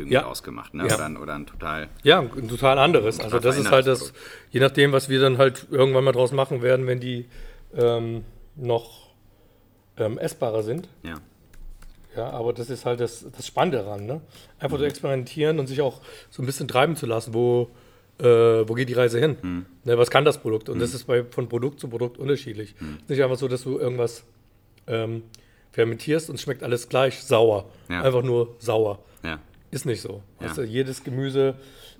irgendwie 0.00 0.14
ja. 0.14 0.24
ausgemacht, 0.24 0.74
ne? 0.74 0.86
Ja. 0.86 0.94
Oder, 0.94 1.06
ein, 1.06 1.16
oder 1.16 1.34
ein 1.34 1.46
total. 1.46 1.88
Ja, 2.02 2.20
ein 2.20 2.48
total 2.48 2.78
anderes. 2.78 3.16
Total 3.16 3.32
also 3.32 3.48
das 3.48 3.58
ist 3.58 3.70
halt 3.70 3.86
das, 3.86 4.12
je 4.50 4.60
nachdem, 4.60 4.92
was 4.92 5.08
wir 5.08 5.20
dann 5.20 5.38
halt 5.38 5.66
irgendwann 5.70 6.04
mal 6.04 6.12
draus 6.12 6.32
machen 6.32 6.62
werden, 6.62 6.86
wenn 6.86 7.00
die 7.00 7.26
ähm, 7.74 8.24
noch 8.56 9.10
ähm, 9.96 10.18
essbarer 10.18 10.62
sind. 10.62 10.88
Ja. 11.02 11.14
Ja, 12.16 12.30
aber 12.30 12.52
das 12.52 12.70
ist 12.70 12.86
halt 12.86 13.00
das, 13.00 13.24
das 13.36 13.46
Spannende 13.46 13.78
daran, 13.78 14.04
ne? 14.04 14.20
Einfach 14.58 14.78
mhm. 14.78 14.82
zu 14.82 14.86
experimentieren 14.86 15.58
und 15.60 15.68
sich 15.68 15.80
auch 15.80 16.00
so 16.28 16.42
ein 16.42 16.46
bisschen 16.46 16.66
treiben 16.66 16.96
zu 16.96 17.06
lassen, 17.06 17.34
wo, 17.34 17.70
äh, 18.18 18.24
wo 18.24 18.74
geht 18.74 18.88
die 18.88 18.94
Reise 18.94 19.20
hin? 19.20 19.36
Mhm. 19.40 19.66
Ne, 19.84 19.96
was 19.96 20.10
kann 20.10 20.24
das 20.24 20.38
Produkt? 20.38 20.68
Und 20.68 20.78
mhm. 20.78 20.80
das 20.80 20.92
ist 20.92 21.04
bei, 21.04 21.24
von 21.24 21.48
Produkt 21.48 21.78
zu 21.78 21.88
Produkt 21.88 22.18
unterschiedlich. 22.18 22.74
Mhm. 22.80 22.98
Nicht 23.06 23.22
einfach 23.22 23.36
so, 23.36 23.46
dass 23.46 23.62
du 23.62 23.78
irgendwas 23.78 24.24
ähm, 24.88 25.22
fermentierst 25.70 26.30
und 26.30 26.36
es 26.36 26.42
schmeckt 26.42 26.64
alles 26.64 26.88
gleich 26.88 27.22
sauer. 27.22 27.70
Ja. 27.88 28.02
Einfach 28.02 28.22
nur 28.22 28.56
sauer. 28.58 28.98
Ja. 29.22 29.38
Ist 29.70 29.86
nicht 29.86 30.00
so. 30.00 30.22
Ja. 30.40 30.48
Also 30.48 30.62
jedes 30.62 31.04
Gemüse 31.04 31.54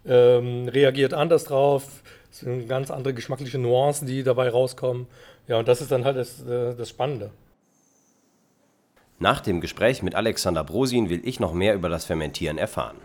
ähm, 0.04 0.68
reagiert 0.68 1.14
anders 1.14 1.44
drauf. 1.44 2.02
Es 2.30 2.40
sind 2.40 2.68
ganz 2.68 2.90
andere 2.90 3.14
geschmackliche 3.14 3.58
Nuancen, 3.58 4.06
die 4.06 4.22
dabei 4.22 4.48
rauskommen. 4.48 5.06
Ja, 5.46 5.58
und 5.58 5.68
das 5.68 5.80
ist 5.80 5.90
dann 5.90 6.04
halt 6.04 6.16
das, 6.16 6.42
äh, 6.42 6.74
das 6.74 6.88
Spannende. 6.88 7.30
Nach 9.18 9.40
dem 9.40 9.60
Gespräch 9.60 10.02
mit 10.02 10.14
Alexander 10.14 10.64
Brosin 10.64 11.10
will 11.10 11.20
ich 11.24 11.40
noch 11.40 11.52
mehr 11.52 11.74
über 11.74 11.88
das 11.88 12.06
Fermentieren 12.06 12.56
erfahren. 12.56 12.96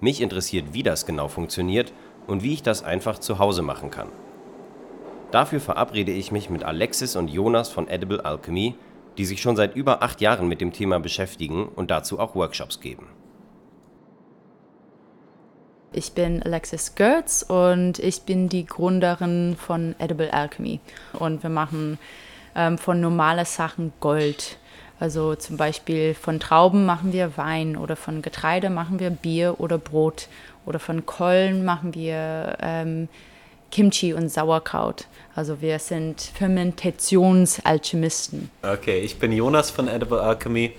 Mich 0.00 0.20
interessiert, 0.20 0.72
wie 0.72 0.82
das 0.82 1.04
genau 1.04 1.28
funktioniert 1.28 1.92
und 2.26 2.42
wie 2.42 2.54
ich 2.54 2.62
das 2.62 2.82
einfach 2.82 3.18
zu 3.18 3.38
Hause 3.38 3.62
machen 3.62 3.90
kann. 3.90 4.08
Dafür 5.30 5.60
verabrede 5.60 6.12
ich 6.12 6.32
mich 6.32 6.48
mit 6.48 6.64
Alexis 6.64 7.14
und 7.14 7.28
Jonas 7.28 7.68
von 7.68 7.88
Edible 7.88 8.24
Alchemy, 8.24 8.74
die 9.18 9.24
sich 9.26 9.42
schon 9.42 9.56
seit 9.56 9.76
über 9.76 10.02
acht 10.02 10.20
Jahren 10.20 10.48
mit 10.48 10.60
dem 10.60 10.72
Thema 10.72 10.98
beschäftigen 11.00 11.68
und 11.68 11.90
dazu 11.90 12.18
auch 12.18 12.34
Workshops 12.34 12.80
geben. 12.80 13.08
Ich 15.92 16.12
bin 16.12 16.42
Alexis 16.42 16.94
Gertz 16.94 17.42
und 17.42 17.98
ich 17.98 18.22
bin 18.22 18.50
die 18.50 18.66
Gründerin 18.66 19.56
von 19.58 19.94
Edible 19.98 20.30
Alchemy. 20.30 20.80
Und 21.14 21.42
wir 21.42 21.50
machen 21.50 21.98
ähm, 22.54 22.76
von 22.76 23.00
normalen 23.00 23.46
Sachen 23.46 23.94
Gold. 24.00 24.58
Also 25.00 25.34
zum 25.34 25.56
Beispiel 25.56 26.12
von 26.14 26.40
Trauben 26.40 26.84
machen 26.84 27.12
wir 27.12 27.36
Wein 27.36 27.76
oder 27.76 27.96
von 27.96 28.20
Getreide 28.20 28.68
machen 28.68 29.00
wir 29.00 29.10
Bier 29.10 29.56
oder 29.58 29.78
Brot 29.78 30.28
oder 30.66 30.78
von 30.78 31.06
Kollen 31.06 31.64
machen 31.64 31.94
wir 31.94 32.58
ähm, 32.60 33.08
Kimchi 33.70 34.12
und 34.12 34.28
Sauerkraut. 34.28 35.06
Also 35.34 35.62
wir 35.62 35.78
sind 35.78 36.20
Fermentationsalchemisten. 36.20 38.50
Okay, 38.62 39.00
ich 39.00 39.18
bin 39.18 39.32
Jonas 39.32 39.70
von 39.70 39.88
Edible 39.88 40.20
Alchemy 40.20 40.74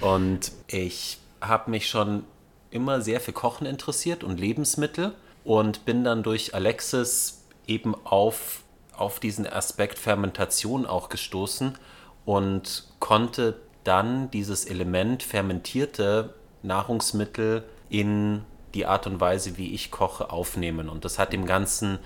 und 0.00 0.52
ich 0.66 1.16
habe 1.40 1.70
mich 1.70 1.88
schon 1.88 2.24
immer 2.70 3.00
sehr 3.00 3.20
für 3.20 3.32
Kochen 3.32 3.66
interessiert 3.66 4.24
und 4.24 4.38
Lebensmittel 4.38 5.14
und 5.44 5.84
bin 5.84 6.04
dann 6.04 6.22
durch 6.22 6.54
Alexis 6.54 7.44
eben 7.66 7.94
auf, 8.04 8.62
auf 8.96 9.20
diesen 9.20 9.46
Aspekt 9.46 9.98
Fermentation 9.98 10.86
auch 10.86 11.08
gestoßen 11.08 11.74
und 12.24 12.84
konnte 12.98 13.60
dann 13.84 14.30
dieses 14.30 14.66
Element 14.66 15.22
fermentierte 15.22 16.34
Nahrungsmittel 16.62 17.64
in 17.88 18.42
die 18.74 18.86
Art 18.86 19.06
und 19.06 19.20
Weise, 19.20 19.56
wie 19.56 19.74
ich 19.74 19.90
koche, 19.90 20.30
aufnehmen. 20.30 20.88
Und 20.88 21.04
das 21.04 21.18
hat 21.18 21.32
dem 21.32 21.46
Ganzen 21.46 21.98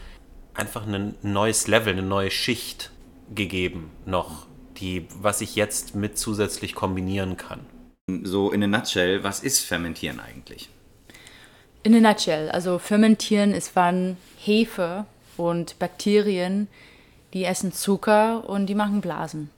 einfach 0.55 0.87
ein 0.87 1.15
neues 1.23 1.67
Level, 1.67 1.93
eine 1.93 2.03
neue 2.03 2.31
Schicht 2.31 2.91
gegeben, 3.35 3.91
noch, 4.07 4.47
die, 4.79 5.07
was 5.21 5.41
ich 5.41 5.57
jetzt 5.57 5.95
mit 5.95 6.19
zusätzlich 6.19 6.75
kombinieren 6.75 7.37
kann. 7.37 7.61
So 8.07 8.51
in 8.51 8.63
a 8.63 8.67
nutshell, 8.67 9.25
was 9.25 9.41
ist 9.41 9.61
Fermentieren 9.61 10.21
eigentlich? 10.21 10.69
In 11.85 11.95
a 11.95 12.01
nutshell, 12.01 12.51
also 12.51 12.79
Fermentieren 12.79 13.53
ist, 13.53 13.75
wann 13.77 14.19
Hefe 14.37 15.07
und 15.39 15.79
Bakterien, 15.79 16.69
die 17.33 17.45
essen 17.45 17.73
Zucker 17.73 18.47
und 18.47 18.67
die 18.67 18.75
machen 18.75 19.01
Blasen. 19.01 19.49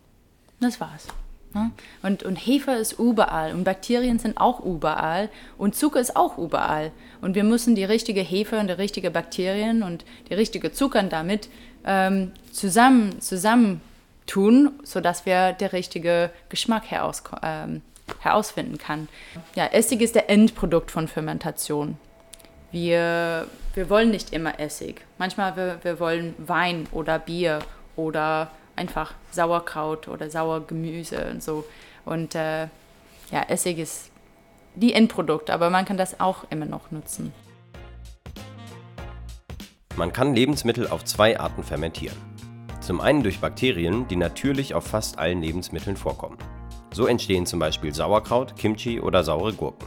Das 0.60 0.80
war's. 0.80 1.08
Ne? 1.54 1.72
Und, 2.02 2.22
und 2.22 2.36
Hefe 2.36 2.70
ist 2.70 2.92
überall 3.00 3.52
und 3.52 3.64
Bakterien 3.64 4.20
sind 4.20 4.38
auch 4.38 4.60
überall 4.60 5.28
und 5.58 5.74
Zucker 5.74 5.98
ist 5.98 6.14
auch 6.14 6.38
überall. 6.38 6.92
Und 7.20 7.34
wir 7.34 7.44
müssen 7.44 7.74
die 7.74 7.84
richtige 7.84 8.20
Hefe 8.20 8.60
und 8.60 8.68
die 8.68 8.74
richtige 8.74 9.10
Bakterien 9.10 9.82
und 9.82 10.04
die 10.30 10.34
richtige 10.34 10.70
Zucker 10.70 11.02
damit 11.02 11.48
ähm, 11.84 12.30
zusammen, 12.52 13.20
zusammen 13.20 13.80
tun, 14.26 14.70
sodass 14.84 15.26
wir 15.26 15.52
den 15.52 15.68
richtigen 15.68 16.30
Geschmack 16.48 16.84
heraus, 16.92 17.24
ähm, 17.42 17.82
herausfinden 18.26 18.78
kann. 18.78 19.08
Ja, 19.54 19.66
Essig 19.66 20.00
ist 20.00 20.14
der 20.14 20.28
Endprodukt 20.28 20.90
von 20.90 21.08
Fermentation. 21.08 21.96
Wir, 22.72 23.46
wir 23.74 23.88
wollen 23.88 24.10
nicht 24.10 24.32
immer 24.32 24.60
Essig. 24.60 25.00
Manchmal 25.18 25.56
wir, 25.56 25.78
wir 25.82 26.00
wollen 26.00 26.34
Wein 26.38 26.86
oder 26.92 27.18
Bier 27.18 27.60
oder 27.96 28.50
einfach 28.74 29.14
Sauerkraut 29.30 30.08
oder 30.08 30.30
Sauergemüse 30.30 31.30
und 31.30 31.42
so. 31.42 31.64
Und 32.04 32.34
äh, 32.34 32.64
ja, 33.30 33.42
Essig 33.48 33.78
ist 33.78 34.10
die 34.74 34.92
Endprodukt, 34.92 35.50
aber 35.50 35.70
man 35.70 35.84
kann 35.84 35.96
das 35.96 36.20
auch 36.20 36.44
immer 36.50 36.66
noch 36.66 36.90
nutzen. 36.90 37.32
Man 39.96 40.12
kann 40.12 40.34
Lebensmittel 40.34 40.88
auf 40.88 41.04
zwei 41.04 41.40
Arten 41.40 41.64
fermentieren. 41.64 42.16
Zum 42.80 43.00
einen 43.00 43.22
durch 43.22 43.40
Bakterien, 43.40 44.06
die 44.08 44.16
natürlich 44.16 44.74
auf 44.74 44.86
fast 44.86 45.18
allen 45.18 45.40
Lebensmitteln 45.40 45.96
vorkommen. 45.96 46.36
So 46.96 47.06
entstehen 47.06 47.44
zum 47.44 47.58
Beispiel 47.58 47.92
Sauerkraut, 47.92 48.56
Kimchi 48.56 49.02
oder 49.02 49.22
saure 49.22 49.52
Gurken. 49.52 49.86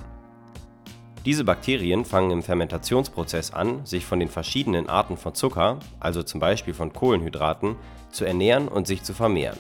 Diese 1.26 1.44
Bakterien 1.44 2.06
fangen 2.06 2.30
im 2.30 2.44
Fermentationsprozess 2.44 3.52
an, 3.52 3.84
sich 3.84 4.06
von 4.06 4.20
den 4.20 4.30
verschiedenen 4.30 4.88
Arten 4.90 5.18
von 5.18 5.34
Zucker, 5.34 5.80
also 6.00 6.22
zum 6.22 6.40
Beispiel 6.40 6.76
von 6.76 6.94
Kohlenhydraten, 6.94 7.78
zu 8.12 8.26
ernähren 8.26 8.68
und 8.68 8.86
sich 8.86 9.02
zu 9.02 9.16
vermehren. 9.16 9.58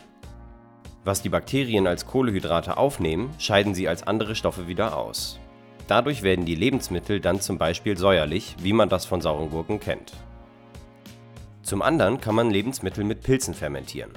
Was 1.04 1.24
die 1.24 1.30
Bakterien 1.30 1.88
als 1.88 2.06
Kohlenhydrate 2.06 2.78
aufnehmen, 2.78 3.32
scheiden 3.40 3.74
sie 3.74 3.88
als 3.88 4.04
andere 4.04 4.36
Stoffe 4.36 4.68
wieder 4.68 4.96
aus. 4.96 5.40
Dadurch 5.88 6.22
werden 6.22 6.46
die 6.46 6.54
Lebensmittel 6.54 7.20
dann 7.20 7.42
zum 7.42 7.58
Beispiel 7.58 7.98
säuerlich, 7.98 8.58
wie 8.62 8.74
man 8.74 8.90
das 8.90 9.08
von 9.08 9.22
sauren 9.22 9.50
Gurken 9.50 9.80
kennt. 9.80 10.14
Zum 11.64 11.82
anderen 11.82 12.22
kann 12.22 12.36
man 12.36 12.52
Lebensmittel 12.52 13.04
mit 13.04 13.24
Pilzen 13.24 13.56
fermentieren. 13.56 14.12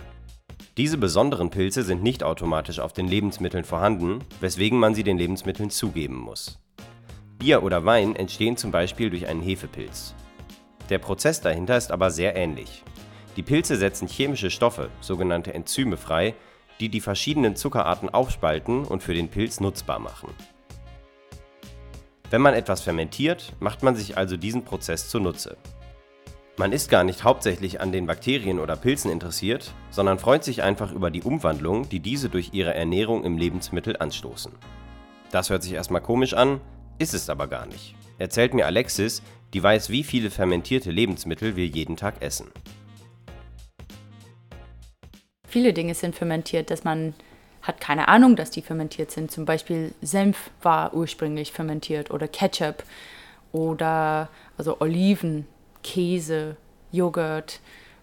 Diese 0.79 0.97
besonderen 0.97 1.50
Pilze 1.50 1.83
sind 1.83 2.02
nicht 2.02 2.23
automatisch 2.23 2.81
auf 2.81 2.95
den 2.95 3.07
Lebensmitteln 3.07 3.64
vorhanden, 3.64 4.21
weswegen 4.41 4.79
man 4.79 4.95
sie 4.95 5.05
den 5.05 5.19
Lebensmitteln 5.19 5.69
zugeben 5.69 6.17
muss. 6.17 6.59
Bier 7.38 7.62
oder 7.62 7.85
Wein 7.85 8.17
entstehen 8.17 8.57
zum 8.57 8.71
Beispiel 8.71 9.11
durch 9.11 9.26
einen 9.26 9.43
Hefepilz. 9.43 10.14
Der 10.88 10.99
Prozess 10.99 11.43
dahinter 11.43 11.76
ist 11.76 11.93
aber 11.93 12.11
sehr 12.11 12.37
ähnlich. 12.37 12.85
Die 13.37 13.43
Pilze 13.43 13.76
setzen 13.76 14.09
chemische 14.09 14.50
Stoffe, 14.50 14.88
sogenannte 15.02 15.52
Enzyme 15.52 15.99
frei, 15.99 16.35
die 16.81 16.88
die 16.88 17.00
verschiedenen 17.02 17.55
Zuckerarten 17.55 18.09
aufspalten 18.09 18.85
und 18.85 19.02
für 19.02 19.12
den 19.12 19.29
Pilz 19.29 19.61
nutzbar 19.61 19.99
machen. 19.99 20.31
Wenn 22.31 22.41
man 22.41 22.55
etwas 22.55 22.81
fermentiert, 22.81 23.52
macht 23.61 23.83
man 23.83 23.95
sich 23.95 24.17
also 24.17 24.38
diesen 24.38 24.64
Prozess 24.64 25.11
zunutze. 25.11 25.59
Man 26.56 26.73
ist 26.73 26.90
gar 26.90 27.04
nicht 27.04 27.25
hauptsächlich 27.25 27.80
an 27.80 27.92
den 27.92 28.06
Bakterien 28.06 28.59
oder 28.59 28.76
Pilzen 28.76 29.11
interessiert, 29.11 29.73
sondern 29.90 30.18
freut 30.18 30.44
sich 30.44 30.62
einfach 30.62 30.92
über 30.92 31.11
die 31.11 31.23
Umwandlung, 31.23 31.88
die 31.88 32.00
diese 32.00 32.28
durch 32.28 32.50
ihre 32.52 32.75
Ernährung 32.75 33.25
im 33.25 33.38
Lebensmittel 33.38 33.97
anstoßen. 33.97 34.52
Das 35.30 35.50
hört 35.50 35.62
sich 35.62 35.73
erstmal 35.73 36.02
komisch 36.02 36.35
an, 36.35 36.61
ist 36.99 37.14
es 37.14 37.30
aber 37.30 37.47
gar 37.47 37.66
nicht. 37.66 37.94
Erzählt 38.18 38.54
mir 38.54 38.66
Alexis, 38.66 39.23
die 39.54 39.62
weiß, 39.62 39.90
wie 39.90 40.04
viele 40.04 40.30
fermentierte 40.30 40.90
Lebensmittel 40.90 41.56
wir 41.56 41.66
jeden 41.66 41.97
Tag 41.97 42.21
essen 42.21 42.49
viele 45.52 45.75
Dinge 45.75 45.94
sind 45.94 46.16
fermentiert, 46.16 46.71
dass 46.71 46.82
man 46.82 47.14
hat 47.61 47.80
keine 47.80 48.09
Ahnung, 48.09 48.35
dass 48.35 48.50
die 48.50 48.62
fermentiert 48.62 49.12
sind. 49.12 49.30
Zum 49.30 49.44
Beispiel 49.44 49.92
Senf 50.00 50.50
war 50.62 50.94
ursprünglich 50.94 51.52
fermentiert 51.52 52.11
oder 52.11 52.26
Ketchup 52.26 52.82
oder 53.52 54.28
also 54.56 54.80
Oliven, 54.80 55.47
Käse, 55.82 56.56
Joghurt, 56.90 57.60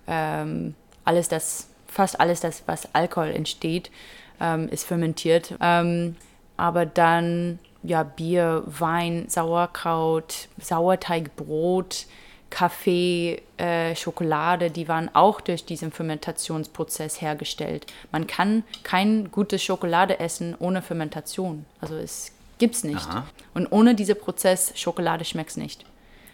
ähm, 0.07 0.75
alles 1.05 1.29
das, 1.29 1.69
fast 1.87 2.19
alles 2.19 2.41
das, 2.41 2.63
was 2.65 2.93
Alkohol 2.93 3.29
entsteht, 3.29 3.91
ähm, 4.39 4.69
ist 4.69 4.85
fermentiert. 4.85 5.55
Ähm, 5.61 6.15
aber 6.57 6.85
dann 6.85 7.59
ja 7.83 8.03
Bier, 8.03 8.63
Wein, 8.65 9.25
Sauerkraut, 9.29 10.49
Sauerteigbrot, 10.59 12.05
Kaffee, 12.49 13.41
äh, 13.57 13.95
Schokolade, 13.95 14.71
die 14.71 14.87
waren 14.87 15.13
auch 15.13 15.39
durch 15.39 15.65
diesen 15.65 15.91
Fermentationsprozess 15.91 17.21
hergestellt. 17.21 17.85
Man 18.11 18.27
kann 18.27 18.63
kein 18.83 19.31
gutes 19.31 19.63
Schokolade 19.63 20.19
essen 20.19 20.55
ohne 20.59 20.81
Fermentation. 20.81 21.65
Also 21.79 21.95
es 21.95 22.31
gibt 22.57 22.75
es 22.75 22.83
nicht. 22.83 23.07
Aha. 23.07 23.25
Und 23.53 23.71
ohne 23.71 23.95
diesen 23.95 24.17
Prozess 24.19 24.73
Schokolade 24.75 25.25
schmeckt 25.25 25.51
es 25.51 25.57
nicht. 25.57 25.85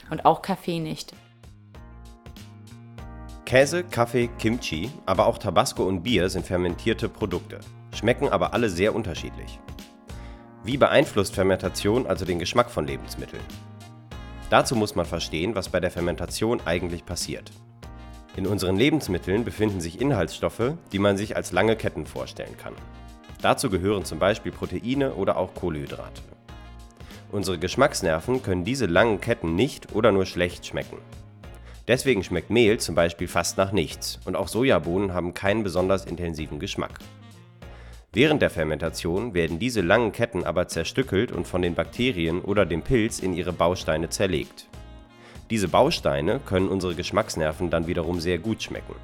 Und 0.10 0.26
auch 0.26 0.42
Kaffee 0.42 0.80
nicht. 0.80 1.14
Käse, 3.46 3.84
Kaffee, 3.84 4.28
Kimchi, 4.40 4.90
aber 5.06 5.28
auch 5.28 5.38
Tabasco 5.38 5.84
und 5.84 6.02
Bier 6.02 6.30
sind 6.30 6.48
fermentierte 6.48 7.08
Produkte, 7.08 7.60
schmecken 7.94 8.28
aber 8.30 8.56
alle 8.56 8.72
sehr 8.72 8.96
unterschiedlich. 8.96 9.60
Wie 10.64 10.78
beeinflusst 10.78 11.36
Fermentation 11.36 12.08
also 12.08 12.26
den 12.26 12.40
Geschmack 12.40 12.72
von 12.72 12.88
Lebensmitteln? 12.88 13.44
Dazu 14.50 14.76
muss 14.76 14.96
man 14.96 15.06
verstehen, 15.06 15.54
was 15.54 15.70
bei 15.70 15.80
der 15.80 15.92
Fermentation 15.92 16.60
eigentlich 16.66 17.06
passiert. 17.06 17.52
In 18.36 18.48
unseren 18.48 18.78
Lebensmitteln 18.78 19.46
befinden 19.46 19.80
sich 19.80 20.02
Inhaltsstoffe, 20.02 20.74
die 20.92 21.00
man 21.00 21.16
sich 21.16 21.36
als 21.36 21.52
lange 21.52 21.76
Ketten 21.76 22.08
vorstellen 22.08 22.58
kann. 22.58 22.74
Dazu 23.44 23.70
gehören 23.70 24.06
zum 24.06 24.18
Beispiel 24.18 24.52
Proteine 24.54 25.14
oder 25.14 25.38
auch 25.38 25.54
Kohlenhydrate. 25.54 26.24
Unsere 27.32 27.60
Geschmacksnerven 27.60 28.42
können 28.42 28.66
diese 28.66 28.88
langen 28.88 29.22
Ketten 29.22 29.54
nicht 29.54 29.94
oder 29.94 30.12
nur 30.12 30.26
schlecht 30.26 30.66
schmecken. 30.66 30.98
Deswegen 31.88 32.24
schmeckt 32.24 32.50
Mehl 32.50 32.80
zum 32.80 32.96
Beispiel 32.96 33.28
fast 33.28 33.58
nach 33.58 33.72
nichts 33.72 34.20
und 34.26 34.36
auch 34.36 34.48
Sojabohnen 34.48 35.14
haben 35.14 35.34
keinen 35.34 35.64
besonders 35.64 36.06
intensiven 36.06 36.60
Geschmack. 36.60 37.00
Während 38.12 38.42
der 38.42 38.50
Fermentation 38.50 39.34
werden 39.34 39.60
diese 39.60 39.82
langen 39.82 40.12
Ketten 40.12 40.46
aber 40.46 40.68
zerstückelt 40.68 41.32
und 41.32 41.46
von 41.46 41.62
den 41.62 41.76
Bakterien 41.76 42.42
oder 42.42 42.66
dem 42.66 42.82
Pilz 42.82 43.20
in 43.20 43.34
ihre 43.34 43.52
Bausteine 43.52 44.10
zerlegt. 44.10 44.68
Diese 45.50 45.68
Bausteine 45.68 46.40
können 46.40 46.70
unsere 46.70 46.96
Geschmacksnerven 46.96 47.70
dann 47.70 47.88
wiederum 47.88 48.20
sehr 48.20 48.40
gut 48.40 48.64
schmecken. 48.64 48.96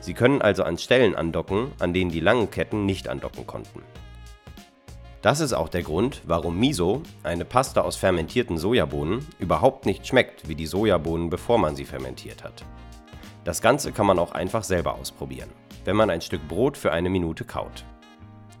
Sie 0.00 0.14
können 0.14 0.40
also 0.42 0.64
an 0.64 0.78
Stellen 0.78 1.14
andocken, 1.14 1.70
an 1.78 1.92
denen 1.92 2.10
die 2.10 2.20
langen 2.20 2.50
Ketten 2.50 2.86
nicht 2.86 3.08
andocken 3.08 3.46
konnten. 3.46 3.82
Das 5.22 5.40
ist 5.40 5.52
auch 5.52 5.68
der 5.68 5.82
Grund, 5.82 6.22
warum 6.24 6.58
Miso, 6.58 7.02
eine 7.22 7.44
Pasta 7.44 7.82
aus 7.82 7.96
fermentierten 7.96 8.56
Sojabohnen, 8.56 9.26
überhaupt 9.38 9.84
nicht 9.84 10.06
schmeckt 10.06 10.48
wie 10.48 10.54
die 10.54 10.66
Sojabohnen, 10.66 11.28
bevor 11.28 11.58
man 11.58 11.76
sie 11.76 11.84
fermentiert 11.84 12.42
hat. 12.42 12.64
Das 13.44 13.60
Ganze 13.60 13.92
kann 13.92 14.06
man 14.06 14.18
auch 14.18 14.32
einfach 14.32 14.64
selber 14.64 14.94
ausprobieren, 14.94 15.50
wenn 15.84 15.96
man 15.96 16.08
ein 16.08 16.22
Stück 16.22 16.48
Brot 16.48 16.78
für 16.78 16.92
eine 16.92 17.10
Minute 17.10 17.44
kaut. 17.44 17.84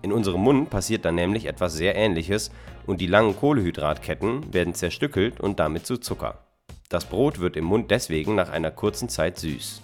In 0.02 0.12
unserem 0.12 0.42
Mund 0.42 0.68
passiert 0.68 1.06
dann 1.06 1.14
nämlich 1.14 1.46
etwas 1.46 1.72
sehr 1.72 1.96
ähnliches 1.96 2.50
und 2.86 3.00
die 3.00 3.06
langen 3.06 3.36
Kohlehydratketten 3.36 4.52
werden 4.52 4.74
zerstückelt 4.74 5.40
und 5.40 5.60
damit 5.60 5.86
zu 5.86 5.96
Zucker. 5.96 6.44
Das 6.90 7.06
Brot 7.06 7.40
wird 7.40 7.56
im 7.56 7.64
Mund 7.64 7.90
deswegen 7.90 8.34
nach 8.34 8.50
einer 8.50 8.70
kurzen 8.70 9.08
Zeit 9.08 9.38
süß. 9.38 9.82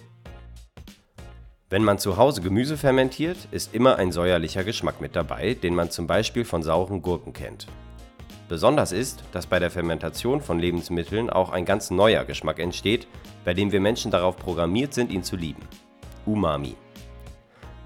Wenn 1.76 1.84
man 1.84 1.98
zu 1.98 2.16
Hause 2.16 2.40
Gemüse 2.40 2.78
fermentiert, 2.78 3.36
ist 3.50 3.74
immer 3.74 3.96
ein 3.96 4.10
säuerlicher 4.10 4.64
Geschmack 4.64 5.02
mit 5.02 5.14
dabei, 5.14 5.52
den 5.52 5.74
man 5.74 5.90
zum 5.90 6.06
Beispiel 6.06 6.46
von 6.46 6.62
sauren 6.62 7.02
Gurken 7.02 7.34
kennt. 7.34 7.66
Besonders 8.48 8.92
ist, 8.92 9.22
dass 9.32 9.46
bei 9.46 9.58
der 9.58 9.70
Fermentation 9.70 10.40
von 10.40 10.58
Lebensmitteln 10.58 11.28
auch 11.28 11.50
ein 11.50 11.66
ganz 11.66 11.90
neuer 11.90 12.24
Geschmack 12.24 12.60
entsteht, 12.60 13.06
bei 13.44 13.52
dem 13.52 13.72
wir 13.72 13.80
Menschen 13.80 14.10
darauf 14.10 14.38
programmiert 14.38 14.94
sind, 14.94 15.12
ihn 15.12 15.22
zu 15.22 15.36
lieben. 15.36 15.60
Umami. 16.24 16.76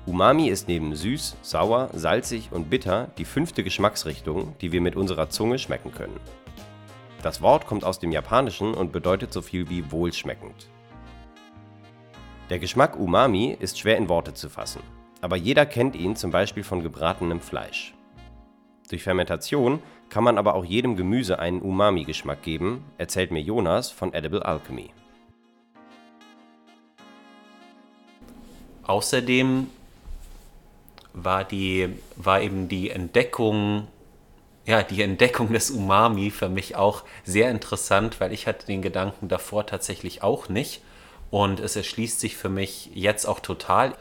Umami 0.06 0.50
ist 0.50 0.68
neben 0.68 0.94
süß, 0.94 1.38
sauer, 1.42 1.90
salzig 1.92 2.50
und 2.52 2.70
bitter 2.70 3.10
die 3.18 3.24
fünfte 3.24 3.64
Geschmacksrichtung, 3.64 4.54
die 4.60 4.70
wir 4.70 4.80
mit 4.80 4.94
unserer 4.94 5.30
Zunge 5.30 5.58
schmecken 5.58 5.90
können. 5.90 6.20
Das 7.24 7.42
Wort 7.42 7.66
kommt 7.66 7.82
aus 7.82 7.98
dem 7.98 8.12
Japanischen 8.12 8.72
und 8.72 8.92
bedeutet 8.92 9.32
so 9.32 9.42
viel 9.42 9.68
wie 9.68 9.90
wohlschmeckend. 9.90 10.68
Der 12.50 12.58
Geschmack 12.58 12.98
Umami 12.98 13.56
ist 13.60 13.78
schwer 13.78 13.96
in 13.96 14.08
Worte 14.08 14.34
zu 14.34 14.48
fassen, 14.48 14.82
aber 15.20 15.36
jeder 15.36 15.66
kennt 15.66 15.94
ihn 15.94 16.16
zum 16.16 16.32
Beispiel 16.32 16.64
von 16.64 16.82
gebratenem 16.82 17.40
Fleisch. 17.40 17.94
Durch 18.88 19.04
Fermentation 19.04 19.80
kann 20.08 20.24
man 20.24 20.36
aber 20.36 20.56
auch 20.56 20.64
jedem 20.64 20.96
Gemüse 20.96 21.38
einen 21.38 21.62
Umami-Geschmack 21.62 22.42
geben, 22.42 22.84
erzählt 22.98 23.30
mir 23.30 23.40
Jonas 23.40 23.92
von 23.92 24.12
Edible 24.14 24.42
Alchemy. 24.42 24.90
Außerdem 28.82 29.68
war, 31.12 31.44
die, 31.44 31.90
war 32.16 32.42
eben 32.42 32.66
die 32.66 32.90
Entdeckung, 32.90 33.86
ja, 34.66 34.82
die 34.82 35.02
Entdeckung 35.02 35.52
des 35.52 35.70
Umami 35.70 36.32
für 36.32 36.48
mich 36.48 36.74
auch 36.74 37.04
sehr 37.22 37.48
interessant, 37.48 38.20
weil 38.20 38.32
ich 38.32 38.48
hatte 38.48 38.66
den 38.66 38.82
Gedanken 38.82 39.28
davor 39.28 39.66
tatsächlich 39.66 40.24
auch 40.24 40.48
nicht. 40.48 40.82
Und 41.30 41.60
es 41.60 41.76
erschließt 41.76 42.20
sich 42.20 42.36
für 42.36 42.48
mich 42.48 42.90
jetzt 42.94 43.26
auch 43.26 43.40
total. 43.40 43.94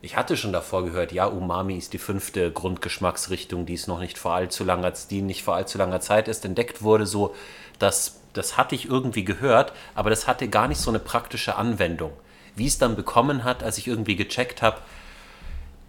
Ich 0.00 0.16
hatte 0.16 0.36
schon 0.36 0.52
davor 0.52 0.84
gehört, 0.84 1.10
ja, 1.10 1.26
Umami 1.26 1.76
ist 1.76 1.92
die 1.92 1.98
fünfte 1.98 2.52
Grundgeschmacksrichtung, 2.52 3.66
die 3.66 3.74
es 3.74 3.88
noch 3.88 3.98
nicht 3.98 4.16
vor 4.16 4.32
allzu 4.32 4.62
langer, 4.64 4.92
die 5.10 5.22
nicht 5.22 5.42
vor 5.42 5.56
allzu 5.56 5.76
langer 5.76 6.00
Zeit 6.00 6.28
erst 6.28 6.44
entdeckt 6.44 6.82
wurde. 6.82 7.04
So, 7.04 7.34
das, 7.80 8.20
das 8.32 8.56
hatte 8.56 8.76
ich 8.76 8.88
irgendwie 8.88 9.24
gehört, 9.24 9.72
aber 9.96 10.10
das 10.10 10.28
hatte 10.28 10.48
gar 10.48 10.68
nicht 10.68 10.80
so 10.80 10.90
eine 10.90 11.00
praktische 11.00 11.56
Anwendung. 11.56 12.12
Wie 12.54 12.66
es 12.66 12.78
dann 12.78 12.94
bekommen 12.94 13.42
hat, 13.42 13.64
als 13.64 13.78
ich 13.78 13.88
irgendwie 13.88 14.16
gecheckt 14.16 14.62
habe, 14.62 14.78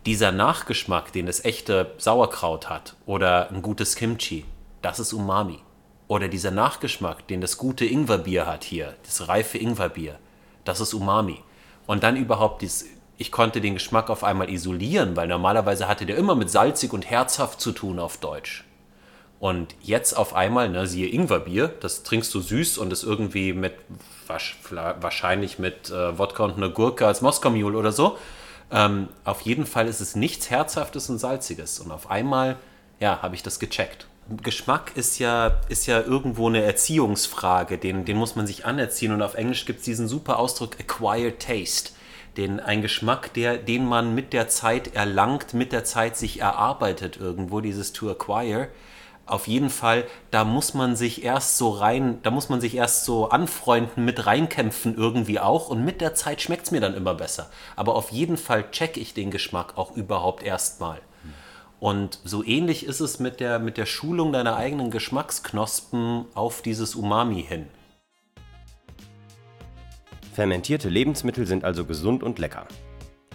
dieser 0.05 0.31
Nachgeschmack, 0.31 1.12
den 1.12 1.27
das 1.27 1.46
echte 1.46 1.93
Sauerkraut 1.98 2.69
hat 2.69 2.96
oder 3.05 3.51
ein 3.51 3.62
gutes 3.62 3.96
Kimchi, 3.96 4.46
das 4.81 5.00
ist 5.00 5.13
Umami. 5.13 5.60
Oder 6.08 6.27
dieser 6.27 6.50
Nachgeschmack, 6.50 7.27
den 7.27 7.41
das 7.41 7.58
gute 7.58 7.86
Ingwerbier 7.86 8.48
hat 8.48 8.63
hier, 8.63 8.96
das 9.03 9.27
reife 9.27 9.60
Ingwerbier, 9.60 10.17
das 10.69 10.79
ist 10.79 10.93
Umami. 10.93 11.41
Und 11.88 12.03
dann 12.03 12.15
überhaupt 12.15 12.61
dieses, 12.61 12.85
ich 13.17 13.31
konnte 13.31 13.59
den 13.59 13.73
Geschmack 13.73 14.09
auf 14.09 14.23
einmal 14.23 14.49
isolieren, 14.49 15.15
weil 15.15 15.27
normalerweise 15.27 15.88
hatte 15.88 16.05
der 16.05 16.15
immer 16.15 16.35
mit 16.35 16.49
salzig 16.49 16.93
und 16.93 17.09
herzhaft 17.09 17.59
zu 17.59 17.71
tun 17.71 17.99
auf 17.99 18.17
Deutsch. 18.17 18.63
Und 19.39 19.73
jetzt 19.81 20.13
auf 20.13 20.35
einmal, 20.35 20.69
ne, 20.69 20.86
siehe 20.86 21.08
Ingwerbier, 21.08 21.69
das 21.69 22.03
trinkst 22.03 22.34
du 22.36 22.41
süß 22.41 22.77
und 22.77 22.91
ist 22.91 23.03
irgendwie 23.03 23.53
mit, 23.53 23.73
wahrscheinlich 24.27 25.60
mit 25.60 25.89
äh, 25.89 26.17
Wodka 26.17 26.43
und 26.43 26.58
einer 26.58 26.69
Gurke 26.69 27.08
als 27.08 27.21
Moskau 27.21 27.49
Mule 27.49 27.77
oder 27.77 27.91
so. 27.91 28.17
Ähm, 28.69 29.08
auf 29.23 29.41
jeden 29.41 29.65
Fall 29.65 29.88
ist 29.88 30.01
es 30.01 30.15
nichts 30.15 30.49
Herzhaftes 30.49 31.10
und 31.10 31.17
Salziges. 31.17 31.79
Und 31.79 31.91
auf 31.91 32.12
einmal, 32.12 32.58
ja, 32.99 33.21
habe 33.21 33.34
ich 33.34 33.41
das 33.41 33.60
gecheckt. 33.60 34.09
Geschmack 34.43 34.91
ist 34.95 35.19
ja, 35.19 35.59
ist 35.69 35.87
ja 35.87 36.01
irgendwo 36.01 36.47
eine 36.47 36.61
Erziehungsfrage, 36.61 37.77
den, 37.77 38.05
den 38.05 38.17
muss 38.17 38.35
man 38.35 38.45
sich 38.45 38.65
anerziehen. 38.65 39.11
Und 39.11 39.21
auf 39.21 39.35
Englisch 39.35 39.65
gibt 39.65 39.79
es 39.79 39.85
diesen 39.85 40.07
super 40.07 40.39
Ausdruck 40.39 40.79
Acquired 40.79 41.39
Taste. 41.39 41.91
Den, 42.37 42.59
ein 42.59 42.81
Geschmack, 42.81 43.33
der, 43.33 43.57
den 43.57 43.85
man 43.85 44.13
mit 44.13 44.33
der 44.33 44.47
Zeit 44.47 44.93
erlangt, 44.95 45.53
mit 45.53 45.71
der 45.71 45.83
Zeit 45.83 46.15
sich 46.15 46.41
erarbeitet 46.41 47.17
irgendwo, 47.17 47.59
dieses 47.59 47.91
to 47.91 48.11
acquire. 48.11 48.67
Auf 49.25 49.47
jeden 49.47 49.69
Fall, 49.69 50.05
da 50.31 50.43
muss 50.43 50.73
man 50.73 50.95
sich 50.95 51.23
erst 51.23 51.57
so 51.57 51.69
rein, 51.69 52.19
da 52.23 52.31
muss 52.31 52.49
man 52.49 52.61
sich 52.61 52.75
erst 52.75 53.05
so 53.05 53.29
anfreunden, 53.29 54.05
mit 54.05 54.25
reinkämpfen 54.25 54.95
irgendwie 54.95 55.39
auch. 55.39 55.69
Und 55.69 55.83
mit 55.83 56.01
der 56.01 56.13
Zeit 56.15 56.41
schmeckt 56.41 56.65
es 56.65 56.71
mir 56.71 56.81
dann 56.81 56.95
immer 56.95 57.15
besser. 57.15 57.49
Aber 57.75 57.95
auf 57.95 58.11
jeden 58.11 58.37
Fall 58.37 58.69
check 58.71 58.97
ich 58.97 59.13
den 59.13 59.31
Geschmack 59.31 59.77
auch 59.77 59.95
überhaupt 59.95 60.43
erstmal. 60.43 60.99
Und 61.79 62.19
so 62.25 62.43
ähnlich 62.43 62.85
ist 62.85 62.99
es 62.99 63.19
mit 63.19 63.39
der, 63.39 63.59
mit 63.59 63.77
der 63.77 63.85
Schulung 63.85 64.33
deiner 64.33 64.57
eigenen 64.57 64.91
Geschmacksknospen 64.91 66.25
auf 66.33 66.61
dieses 66.61 66.95
Umami 66.95 67.41
hin. 67.41 67.67
Fermentierte 70.33 70.89
Lebensmittel 70.89 71.47
sind 71.47 71.63
also 71.63 71.85
gesund 71.85 72.21
und 72.23 72.39
lecker. 72.39 72.67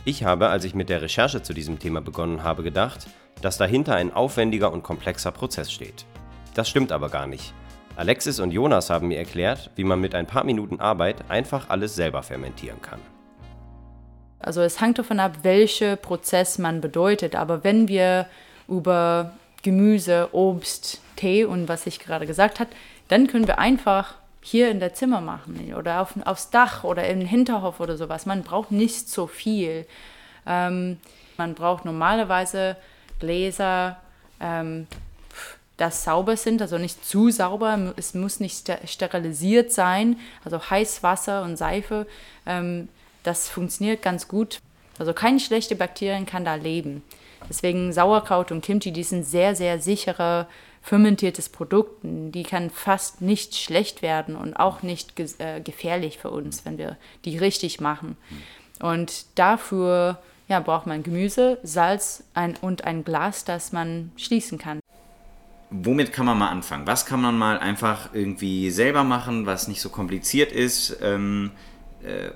Ich 0.04 0.24
habe, 0.24 0.48
als 0.48 0.64
ich 0.64 0.74
mit 0.74 0.90
der 0.90 1.00
Recherche 1.00 1.42
zu 1.42 1.54
diesem 1.54 1.78
Thema 1.78 2.02
begonnen 2.02 2.42
habe, 2.42 2.62
gedacht, 2.62 3.06
dass 3.40 3.56
dahinter 3.56 3.94
ein 3.94 4.12
aufwendiger 4.12 4.72
und 4.72 4.82
komplexer 4.82 5.32
Prozess 5.32 5.72
steht. 5.72 6.04
Das 6.54 6.68
stimmt 6.68 6.92
aber 6.92 7.08
gar 7.08 7.26
nicht. 7.26 7.54
Alexis 7.96 8.40
und 8.40 8.50
Jonas 8.50 8.90
haben 8.90 9.08
mir 9.08 9.18
erklärt, 9.18 9.70
wie 9.76 9.84
man 9.84 10.00
mit 10.00 10.14
ein 10.14 10.26
paar 10.26 10.44
Minuten 10.44 10.80
Arbeit 10.80 11.30
einfach 11.30 11.70
alles 11.70 11.94
selber 11.94 12.22
fermentieren 12.22 12.82
kann. 12.82 13.00
Also 14.44 14.60
es 14.62 14.80
hängt 14.80 14.98
davon 14.98 15.20
ab, 15.20 15.38
welcher 15.42 15.96
Prozess 15.96 16.58
man 16.58 16.80
bedeutet. 16.80 17.34
Aber 17.34 17.64
wenn 17.64 17.88
wir 17.88 18.26
über 18.68 19.32
Gemüse, 19.62 20.28
Obst, 20.32 21.00
Tee 21.16 21.44
und 21.44 21.68
was 21.68 21.86
ich 21.86 22.00
gerade 22.00 22.26
gesagt 22.26 22.60
habe, 22.60 22.70
dann 23.08 23.26
können 23.26 23.46
wir 23.46 23.58
einfach 23.58 24.14
hier 24.40 24.70
in 24.70 24.78
der 24.78 24.92
Zimmer 24.92 25.22
machen 25.22 25.72
oder 25.74 26.02
auf, 26.02 26.14
aufs 26.26 26.50
Dach 26.50 26.84
oder 26.84 27.06
im 27.08 27.22
Hinterhof 27.22 27.80
oder 27.80 27.96
sowas. 27.96 28.26
Man 28.26 28.42
braucht 28.42 28.70
nicht 28.70 29.08
so 29.08 29.26
viel. 29.26 29.86
Ähm, 30.46 30.98
man 31.38 31.54
braucht 31.54 31.86
normalerweise 31.86 32.76
Gläser, 33.20 33.96
ähm, 34.40 34.86
das 35.76 36.04
sauber 36.04 36.36
sind, 36.36 36.62
also 36.62 36.78
nicht 36.78 37.04
zu 37.04 37.30
sauber. 37.30 37.94
Es 37.96 38.14
muss 38.14 38.38
nicht 38.38 38.70
sterilisiert 38.84 39.72
sein, 39.72 40.18
also 40.44 40.60
heiß 40.70 41.02
Wasser 41.02 41.42
und 41.42 41.56
Seife. 41.56 42.06
Ähm, 42.46 42.88
das 43.24 43.48
funktioniert 43.48 44.02
ganz 44.02 44.28
gut. 44.28 44.60
Also 44.98 45.12
keine 45.12 45.40
schlechte 45.40 45.74
Bakterien 45.74 46.26
kann 46.26 46.44
da 46.44 46.54
leben. 46.54 47.02
Deswegen 47.48 47.92
Sauerkraut 47.92 48.52
und 48.52 48.64
Kimchi, 48.64 48.92
die 48.92 49.02
sind 49.02 49.24
sehr, 49.24 49.56
sehr 49.56 49.80
sichere 49.80 50.46
fermentiertes 50.82 51.48
Produkt. 51.48 51.98
Die 52.02 52.42
kann 52.42 52.70
fast 52.70 53.20
nicht 53.20 53.56
schlecht 53.56 54.02
werden 54.02 54.36
und 54.36 54.54
auch 54.54 54.82
nicht 54.82 55.16
ge 55.16 55.28
äh, 55.38 55.60
gefährlich 55.60 56.18
für 56.18 56.30
uns, 56.30 56.64
wenn 56.64 56.78
wir 56.78 56.96
die 57.24 57.38
richtig 57.38 57.80
machen. 57.80 58.16
Und 58.80 59.26
dafür 59.34 60.18
ja, 60.48 60.60
braucht 60.60 60.86
man 60.86 61.02
Gemüse, 61.02 61.58
Salz 61.62 62.24
ein, 62.34 62.54
und 62.60 62.84
ein 62.84 63.04
Glas, 63.04 63.44
das 63.44 63.72
man 63.72 64.12
schließen 64.16 64.58
kann. 64.58 64.80
Womit 65.70 66.12
kann 66.12 66.26
man 66.26 66.38
mal 66.38 66.50
anfangen? 66.50 66.86
Was 66.86 67.06
kann 67.06 67.20
man 67.20 67.36
mal 67.36 67.58
einfach 67.58 68.10
irgendwie 68.12 68.70
selber 68.70 69.02
machen, 69.02 69.46
was 69.46 69.68
nicht 69.68 69.80
so 69.80 69.88
kompliziert 69.88 70.52
ist? 70.52 70.98
Ähm 71.02 71.50
äh, 71.54 71.73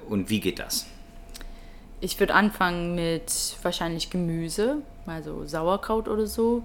und 0.08 0.30
wie 0.30 0.40
geht 0.40 0.58
das? 0.58 0.86
Ich 2.00 2.18
würde 2.20 2.34
anfangen 2.34 2.94
mit 2.94 3.56
wahrscheinlich 3.62 4.10
Gemüse, 4.10 4.82
also 5.06 5.46
Sauerkraut 5.46 6.08
oder 6.08 6.26
so. 6.26 6.62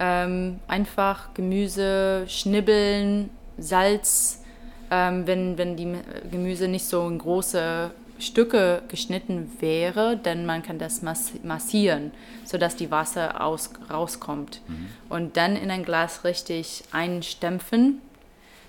Ähm, 0.00 0.58
einfach 0.66 1.34
Gemüse 1.34 2.24
schnibbeln, 2.26 3.30
Salz, 3.58 4.42
ähm, 4.90 5.26
wenn, 5.26 5.56
wenn 5.56 5.76
die 5.76 5.94
Gemüse 6.30 6.66
nicht 6.66 6.84
so 6.84 7.06
in 7.06 7.18
große 7.18 7.92
Stücke 8.18 8.82
geschnitten 8.88 9.52
wäre, 9.60 10.16
dann 10.16 10.46
man 10.46 10.62
kann 10.62 10.78
das 10.78 11.02
massieren, 11.02 12.10
sodass 12.44 12.74
die 12.74 12.90
Wasser 12.90 13.44
aus, 13.44 13.70
rauskommt. 13.90 14.62
Mhm. 14.66 14.86
Und 15.08 15.36
dann 15.36 15.54
in 15.54 15.70
ein 15.70 15.84
Glas 15.84 16.24
richtig 16.24 16.84
einstempfen, 16.90 18.00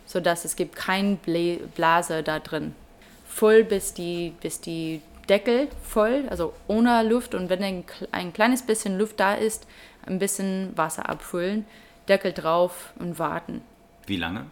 sodass 0.05 0.45
es 0.45 0.55
gibt 0.55 0.75
kein 0.75 1.17
Blase 1.75 2.21
da 2.21 2.39
drin 2.39 2.75
voll, 3.33 3.63
bis 3.63 3.93
die, 3.93 4.33
bis 4.41 4.61
die 4.61 5.01
Deckel 5.27 5.67
voll, 5.83 6.25
also 6.29 6.53
ohne 6.67 7.03
Luft. 7.03 7.35
Und 7.35 7.49
wenn 7.49 7.63
ein, 7.63 7.83
ein 8.11 8.33
kleines 8.33 8.61
bisschen 8.63 8.97
Luft 8.97 9.19
da 9.19 9.33
ist, 9.33 9.67
ein 10.05 10.19
bisschen 10.19 10.71
Wasser 10.75 11.09
abfüllen, 11.09 11.65
Deckel 12.07 12.33
drauf 12.33 12.93
und 12.99 13.19
warten. 13.19 13.61
Wie 14.05 14.17
lange? 14.17 14.45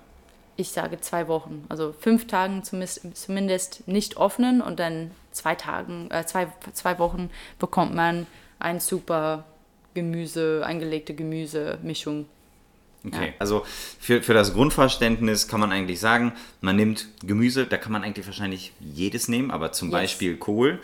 Ich 0.56 0.72
sage 0.72 1.00
zwei 1.02 1.28
Wochen. 1.28 1.66
Also 1.70 1.94
fünf 1.94 2.28
Tagen 2.28 2.64
zumindest 2.64 3.88
nicht 3.88 4.18
öffnen 4.18 4.62
und 4.62 4.80
dann 4.80 5.12
zwei 5.32 5.56
Tagen, 5.56 6.10
äh, 6.12 6.26
zwei, 6.26 6.48
zwei 6.74 7.00
Wochen 7.00 7.30
bekommt 7.60 7.94
man 7.94 8.28
ein 8.60 8.80
super 8.80 9.46
Gemüse, 9.94 10.64
eingelegte 10.66 11.14
Gemüsemischung. 11.14 12.28
Okay, 13.06 13.28
Ja. 13.28 13.34
also 13.40 13.66
für, 14.00 14.22
für 14.22 14.34
das 14.34 14.54
Grundverständnis 14.54 15.48
kann 15.48 15.60
man 15.60 15.72
eigentlich 15.72 16.00
sagen, 16.00 16.34
man 16.62 16.76
nimmt 16.76 17.08
Gemüse, 17.24 17.66
da 17.66 17.78
kann 17.78 17.92
man 17.92 18.04
eigentlich 18.04 18.26
wahrscheinlich 18.28 18.74
jedes 18.80 19.28
nehmen, 19.28 19.50
aber 19.52 19.72
zum 19.72 19.88
Yes. 19.90 19.94
Beispiel 19.94 20.38
Kohl, 20.38 20.80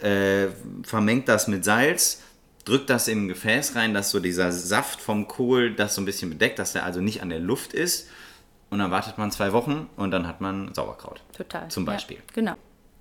äh, 0.00 0.48
vermengt 0.82 1.28
das 1.28 1.48
mit 1.48 1.64
Salz, 1.64 2.20
drückt 2.64 2.90
das 2.90 3.08
in 3.08 3.24
ein 3.24 3.28
Gefäß 3.28 3.74
rein, 3.74 3.94
dass 3.94 4.10
so 4.10 4.20
dieser 4.20 4.52
Saft 4.52 5.00
vom 5.00 5.26
Kohl 5.28 5.74
das 5.74 5.94
so 5.94 6.02
ein 6.02 6.04
bisschen 6.04 6.30
bedeckt, 6.30 6.58
dass 6.58 6.72
der 6.74 6.84
also 6.84 7.00
nicht 7.00 7.22
an 7.22 7.30
der 7.30 7.40
Luft 7.40 7.72
ist. 7.72 8.08
Und 8.70 8.78
dann 8.78 8.90
wartet 8.90 9.18
man 9.18 9.30
zwei 9.30 9.52
Wochen 9.52 9.88
und 9.96 10.12
dann 10.12 10.26
hat 10.26 10.40
man 10.40 10.72
Sauerkraut. 10.72 11.22
Total. 11.36 11.68
Zum 11.68 11.84
Beispiel. 11.84 12.16
Ja, 12.18 12.22
genau. 12.34 12.54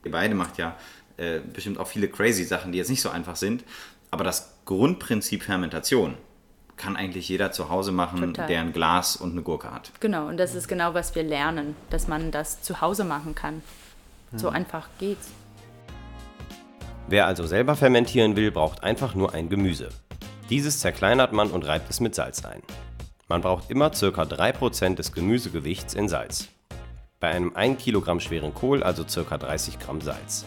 Ihr 0.04 0.12
beide 0.12 0.36
macht 0.36 0.58
ja 0.58 0.78
äh, 1.18 1.40
bestimmt 1.40 1.78
auch 1.78 1.88
viele 1.88 2.08
crazy 2.10 2.44
Sachen, 2.44 2.72
die 2.72 2.78
jetzt 2.78 2.90
nicht 2.90 3.02
so 3.02 3.10
einfach 3.10 3.36
sind. 3.38 3.64
Aber 4.10 4.24
das 4.26 4.54
Grundprinzip 4.66 5.44
Fermentation 5.44 6.16
kann 6.82 6.98
eigentlich 6.98 7.30
jeder 7.30 7.52
zu 7.52 7.70
Hause 7.70 7.92
machen, 7.92 8.20
Total. 8.34 8.48
der 8.48 8.60
ein 8.62 8.74
Glas 8.74 9.16
und 9.16 9.32
eine 9.32 9.42
Gurke 9.44 9.72
hat. 9.72 9.92
Genau, 10.00 10.28
und 10.28 10.38
das 10.38 10.56
ist 10.56 10.68
genau, 10.68 10.94
was 10.94 11.16
wir 11.16 11.24
lernen, 11.24 11.76
dass 11.92 12.08
man 12.08 12.32
das 12.32 12.62
zu 12.62 12.82
Hause 12.82 13.04
machen 13.04 13.36
kann. 13.36 13.62
So 14.36 14.50
einfach 14.50 14.88
geht's. 14.98 15.30
Wer 17.08 17.28
also 17.28 17.46
selber 17.46 17.76
fermentieren 17.76 18.36
will, 18.36 18.52
braucht 18.52 18.84
einfach 18.84 19.14
nur 19.14 19.34
ein 19.34 19.50
Gemüse. 19.50 19.90
Dieses 20.50 20.80
zerkleinert 20.80 21.34
man 21.34 21.52
und 21.52 21.66
reibt 21.66 21.90
es 21.90 22.00
mit 22.00 22.16
Salz 22.16 22.46
ein. 22.46 22.62
Man 23.28 23.42
braucht 23.42 23.70
immer 23.70 23.90
ca. 23.90 23.96
3% 23.96 24.96
des 24.96 25.12
Gemüsegewichts 25.12 25.94
in 25.94 26.10
Salz. 26.10 26.48
Bei 27.20 27.30
einem 27.30 27.56
1 27.56 27.82
Kilogramm 27.82 28.20
schweren 28.20 28.54
Kohl 28.54 28.82
also 28.84 29.04
ca. 29.04 29.38
30 29.38 29.80
Gramm 29.80 30.02
Salz. 30.02 30.46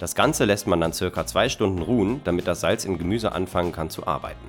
Das 0.00 0.14
Ganze 0.14 0.44
lässt 0.44 0.66
man 0.66 0.80
dann 0.80 0.92
ca. 0.92 1.26
2 1.26 1.48
Stunden 1.48 1.82
ruhen, 1.82 2.22
damit 2.24 2.46
das 2.46 2.60
Salz 2.60 2.84
im 2.84 2.98
Gemüse 2.98 3.32
anfangen 3.32 3.72
kann 3.72 3.90
zu 3.90 4.06
arbeiten. 4.06 4.46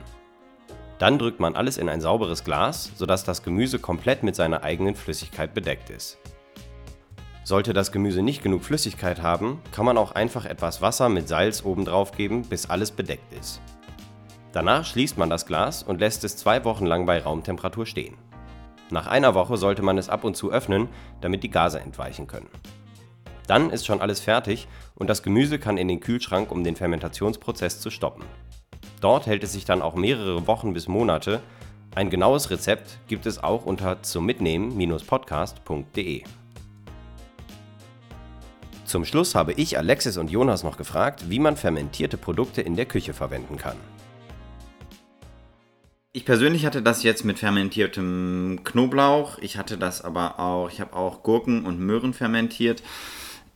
Dann 0.99 1.17
drückt 1.17 1.39
man 1.39 1.55
alles 1.55 1.77
in 1.77 1.87
ein 1.87 2.01
sauberes 2.01 2.43
Glas, 2.43 2.91
sodass 2.95 3.23
das 3.23 3.41
Gemüse 3.41 3.79
komplett 3.79 4.21
mit 4.21 4.35
seiner 4.35 4.63
eigenen 4.63 4.95
Flüssigkeit 4.95 5.53
bedeckt 5.53 5.89
ist. 5.89 6.17
Sollte 7.45 7.73
das 7.73 7.91
Gemüse 7.91 8.21
nicht 8.21 8.43
genug 8.43 8.63
Flüssigkeit 8.63 9.21
haben, 9.21 9.61
kann 9.71 9.85
man 9.85 9.97
auch 9.97 10.11
einfach 10.11 10.45
etwas 10.45 10.81
Wasser 10.81 11.07
mit 11.09 11.27
Salz 11.29 11.63
obendrauf 11.63 12.11
geben, 12.11 12.43
bis 12.43 12.69
alles 12.69 12.91
bedeckt 12.91 13.33
ist. 13.33 13.61
Danach 14.51 14.85
schließt 14.85 15.17
man 15.17 15.29
das 15.29 15.45
Glas 15.45 15.83
und 15.83 15.99
lässt 15.99 16.23
es 16.25 16.35
zwei 16.35 16.63
Wochen 16.65 16.85
lang 16.85 17.05
bei 17.05 17.21
Raumtemperatur 17.21 17.85
stehen. 17.85 18.17
Nach 18.91 19.07
einer 19.07 19.35
Woche 19.35 19.57
sollte 19.57 19.83
man 19.83 19.97
es 19.97 20.09
ab 20.09 20.23
und 20.23 20.35
zu 20.35 20.51
öffnen, 20.51 20.89
damit 21.21 21.43
die 21.43 21.51
Gase 21.51 21.79
entweichen 21.79 22.27
können. 22.27 22.49
Dann 23.47 23.69
ist 23.69 23.85
schon 23.85 24.01
alles 24.01 24.19
fertig 24.19 24.67
und 24.95 25.09
das 25.09 25.23
Gemüse 25.23 25.59
kann 25.59 25.77
in 25.77 25.87
den 25.87 26.01
Kühlschrank, 26.01 26.51
um 26.51 26.63
den 26.63 26.75
Fermentationsprozess 26.75 27.79
zu 27.79 27.89
stoppen. 27.89 28.23
Dort 29.01 29.27
hält 29.27 29.43
es 29.43 29.53
sich 29.53 29.65
dann 29.65 29.81
auch 29.81 29.95
mehrere 29.95 30.45
Wochen 30.47 30.73
bis 30.73 30.87
Monate. 30.87 31.41
Ein 31.95 32.09
genaues 32.09 32.49
Rezept 32.51 32.99
gibt 33.07 33.25
es 33.25 33.43
auch 33.43 33.65
unter 33.65 34.03
zum 34.03 34.25
Mitnehmen-podcast.de. 34.25 36.23
Zum 38.85 39.05
Schluss 39.05 39.35
habe 39.35 39.53
ich 39.53 39.77
Alexis 39.77 40.17
und 40.17 40.31
Jonas 40.31 40.63
noch 40.63 40.75
gefragt, 40.75 41.29
wie 41.29 41.39
man 41.39 41.55
fermentierte 41.55 42.17
Produkte 42.17 42.61
in 42.61 42.75
der 42.75 42.85
Küche 42.85 43.13
verwenden 43.13 43.57
kann. 43.57 43.77
Ich 46.11 46.25
persönlich 46.25 46.65
hatte 46.65 46.81
das 46.81 47.03
jetzt 47.03 47.23
mit 47.23 47.37
fermentiertem 47.37 48.61
Knoblauch. 48.63 49.37
Ich 49.37 49.57
hatte 49.57 49.77
das 49.77 50.03
aber 50.03 50.39
auch, 50.39 50.71
ich 50.71 50.81
habe 50.81 50.95
auch 50.95 51.21
Gurken 51.21 51.65
und 51.65 51.79
Möhren 51.79 52.13
fermentiert. 52.15 52.81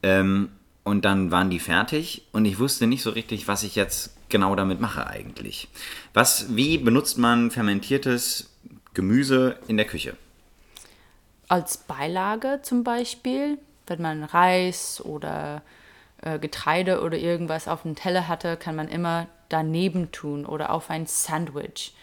Ähm, 0.04 0.50
und 0.84 1.06
dann 1.06 1.32
waren 1.32 1.50
die 1.50 1.60
fertig 1.60 2.28
und 2.32 2.46
ich 2.46 2.60
wusste 2.60 2.88
nicht 2.88 3.04
so 3.04 3.12
richtig, 3.12 3.48
was 3.48 3.64
ich 3.64 3.76
jetzt 3.76 4.16
genau 4.30 4.56
damit 4.56 4.80
mache 4.82 5.08
eigentlich. 5.08 5.68
Was, 6.14 6.56
wie 6.56 6.78
benutzt 6.78 7.18
man 7.18 7.52
fermentiertes 7.52 8.50
Gemüse 8.94 9.58
in 9.68 9.78
der 9.78 9.86
Küche? 9.86 10.16
Als 11.48 11.78
Beilage 11.78 12.60
zum 12.64 12.84
Beispiel, 12.84 13.58
wenn 13.88 14.02
man 14.02 14.24
Reis 14.24 15.02
oder 15.04 15.62
äh, 16.22 16.40
Getreide 16.40 17.02
oder 17.02 17.18
irgendwas 17.18 17.68
auf 17.68 17.84
dem 17.84 17.96
Teller 17.96 18.28
hatte, 18.28 18.58
kann 18.58 18.76
man 18.76 18.88
immer 18.88 19.28
daneben 19.50 20.12
tun 20.12 20.46
oder 20.46 20.72
auf 20.72 20.90
ein 20.90 21.06
Sandwich. 21.06 21.94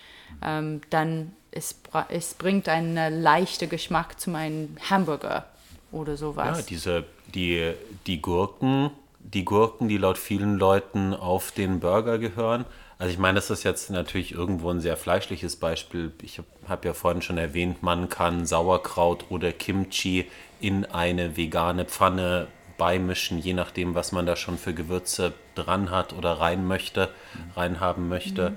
Ähm, 0.42 0.80
dann 0.90 1.32
es, 1.50 1.80
es 2.08 2.34
bringt 2.34 2.68
einen 2.68 3.22
leichten 3.22 3.68
Geschmack 3.68 4.20
zu 4.20 4.30
meinem 4.30 4.76
Hamburger 4.88 5.46
oder 5.90 6.16
sowas. 6.16 6.58
Ja, 6.58 6.64
diese, 6.64 7.04
die, 7.34 7.72
die 8.06 8.20
Gurken, 8.20 8.90
die 9.20 9.44
Gurken, 9.44 9.88
die 9.88 9.98
laut 9.98 10.18
vielen 10.18 10.58
Leuten 10.58 11.14
auf 11.14 11.52
den 11.52 11.80
Burger 11.80 12.18
gehören. 12.18 12.64
Also 12.98 13.12
ich 13.12 13.18
meine, 13.18 13.36
das 13.36 13.48
ist 13.48 13.62
jetzt 13.62 13.90
natürlich 13.90 14.32
irgendwo 14.32 14.70
ein 14.70 14.80
sehr 14.80 14.96
fleischliches 14.96 15.56
Beispiel. 15.56 16.12
Ich 16.22 16.38
habe 16.38 16.48
hab 16.68 16.84
ja 16.84 16.92
vorhin 16.92 17.22
schon 17.22 17.38
erwähnt, 17.38 17.82
man 17.82 18.08
kann 18.08 18.44
Sauerkraut 18.44 19.26
oder 19.30 19.52
Kimchi 19.52 20.26
in 20.60 20.84
eine 20.84 21.36
vegane 21.36 21.86
Pfanne 21.86 22.48
beimischen, 22.76 23.38
je 23.38 23.54
nachdem, 23.54 23.94
was 23.94 24.12
man 24.12 24.26
da 24.26 24.36
schon 24.36 24.58
für 24.58 24.74
Gewürze 24.74 25.32
dran 25.54 25.90
hat 25.90 26.12
oder 26.12 26.40
rein 26.40 26.66
möchte, 26.66 27.08
reinhaben 27.54 28.08
möchte. 28.08 28.56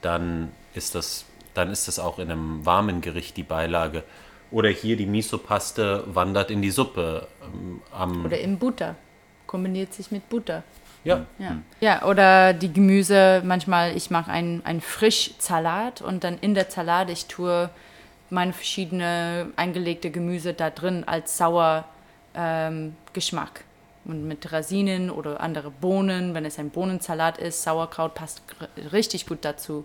Dann 0.00 0.52
ist 0.74 0.94
das, 0.94 1.24
dann 1.54 1.70
ist 1.70 1.88
das 1.88 1.98
auch 1.98 2.18
in 2.18 2.30
einem 2.30 2.66
warmen 2.66 3.00
Gericht 3.00 3.36
die 3.36 3.44
Beilage. 3.44 4.02
Oder 4.52 4.68
hier 4.68 4.96
die 4.96 5.06
Miso-Paste 5.06 6.04
wandert 6.06 6.50
in 6.50 6.62
die 6.62 6.70
Suppe. 6.70 7.26
ähm, 7.42 7.80
am, 7.90 8.24
Oder 8.24 8.38
in 8.38 8.58
Butter. 8.58 8.94
Kombiniert 9.46 9.92
sich 9.94 10.10
mit 10.10 10.28
Butter. 10.28 10.62
ja, 11.04 11.26
Ja. 11.38 11.56
ja, 11.80 12.04
oder 12.04 12.52
die 12.52 12.72
Gemüse, 12.72 13.42
manchmal, 13.44 13.96
ich 13.96 14.10
mache 14.10 14.30
einen, 14.30 14.64
einen 14.64 14.80
Frischsalat 14.80 16.00
und 16.00 16.22
dann 16.24 16.38
in 16.38 16.54
der 16.54 16.70
Salat, 16.70 17.10
ich 17.10 17.26
tue 17.26 17.68
meine 18.30 18.52
verschiedene 18.52 19.48
eingelegte 19.56 20.10
Gemüse 20.10 20.54
da 20.54 20.70
drin 20.70 21.04
als 21.04 21.36
sauer 21.36 21.84
ähm, 22.34 22.94
Geschmack. 23.12 23.64
Und 24.04 24.26
mit 24.26 24.52
Rosinen 24.52 25.10
oder 25.10 25.40
andere 25.40 25.70
Bohnen, 25.70 26.34
wenn 26.34 26.44
es 26.44 26.58
ein 26.58 26.70
Bohnensalat 26.70 27.38
ist, 27.38 27.62
Sauerkraut 27.62 28.14
passt 28.14 28.42
richtig 28.92 29.26
gut 29.26 29.38
dazu. 29.42 29.84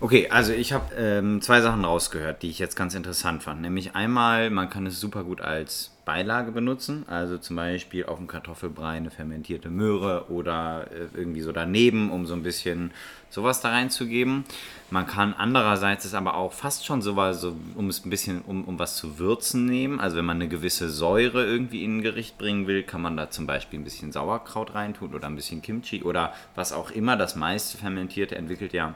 Okay, 0.00 0.28
also 0.28 0.52
ich 0.52 0.74
habe 0.74 0.94
ähm, 0.96 1.40
zwei 1.40 1.62
Sachen 1.62 1.84
rausgehört, 1.84 2.42
die 2.42 2.50
ich 2.50 2.58
jetzt 2.58 2.76
ganz 2.76 2.94
interessant 2.94 3.42
fand. 3.42 3.62
Nämlich 3.62 3.94
einmal, 3.94 4.50
man 4.50 4.68
kann 4.68 4.84
es 4.86 5.00
super 5.00 5.24
gut 5.24 5.40
als 5.40 5.95
Beilage 6.06 6.52
benutzen, 6.52 7.04
also 7.08 7.36
zum 7.36 7.56
Beispiel 7.56 8.06
auf 8.06 8.18
dem 8.18 8.28
Kartoffelbrei 8.28 8.96
eine 8.96 9.10
fermentierte 9.10 9.70
Möhre 9.70 10.30
oder 10.30 10.86
äh, 10.92 11.18
irgendwie 11.18 11.40
so 11.40 11.50
daneben, 11.50 12.12
um 12.12 12.26
so 12.26 12.34
ein 12.34 12.44
bisschen 12.44 12.92
sowas 13.28 13.60
da 13.60 13.70
reinzugeben. 13.70 14.44
Man 14.88 15.08
kann 15.08 15.34
andererseits 15.34 16.04
es 16.04 16.14
aber 16.14 16.36
auch 16.36 16.52
fast 16.52 16.86
schon 16.86 17.02
sowas, 17.02 17.40
so, 17.40 17.56
um 17.74 17.88
es 17.88 18.06
ein 18.06 18.10
bisschen, 18.10 18.42
um, 18.42 18.64
um 18.64 18.78
was 18.78 18.96
zu 18.96 19.18
würzen 19.18 19.66
nehmen. 19.66 19.98
Also 19.98 20.16
wenn 20.16 20.24
man 20.24 20.36
eine 20.36 20.48
gewisse 20.48 20.88
Säure 20.88 21.44
irgendwie 21.44 21.82
in 21.82 21.98
ein 21.98 22.02
Gericht 22.02 22.38
bringen 22.38 22.68
will, 22.68 22.84
kann 22.84 23.02
man 23.02 23.16
da 23.16 23.28
zum 23.30 23.48
Beispiel 23.48 23.80
ein 23.80 23.84
bisschen 23.84 24.12
Sauerkraut 24.12 24.76
reintun 24.76 25.12
oder 25.12 25.26
ein 25.26 25.34
bisschen 25.34 25.60
Kimchi 25.60 26.04
oder 26.04 26.32
was 26.54 26.72
auch 26.72 26.92
immer. 26.92 27.16
Das 27.16 27.34
meiste 27.34 27.78
Fermentierte 27.78 28.36
entwickelt 28.36 28.72
ja 28.72 28.94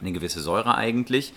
eine 0.00 0.12
gewisse 0.12 0.40
Säure 0.40 0.76
eigentlich. 0.76 1.34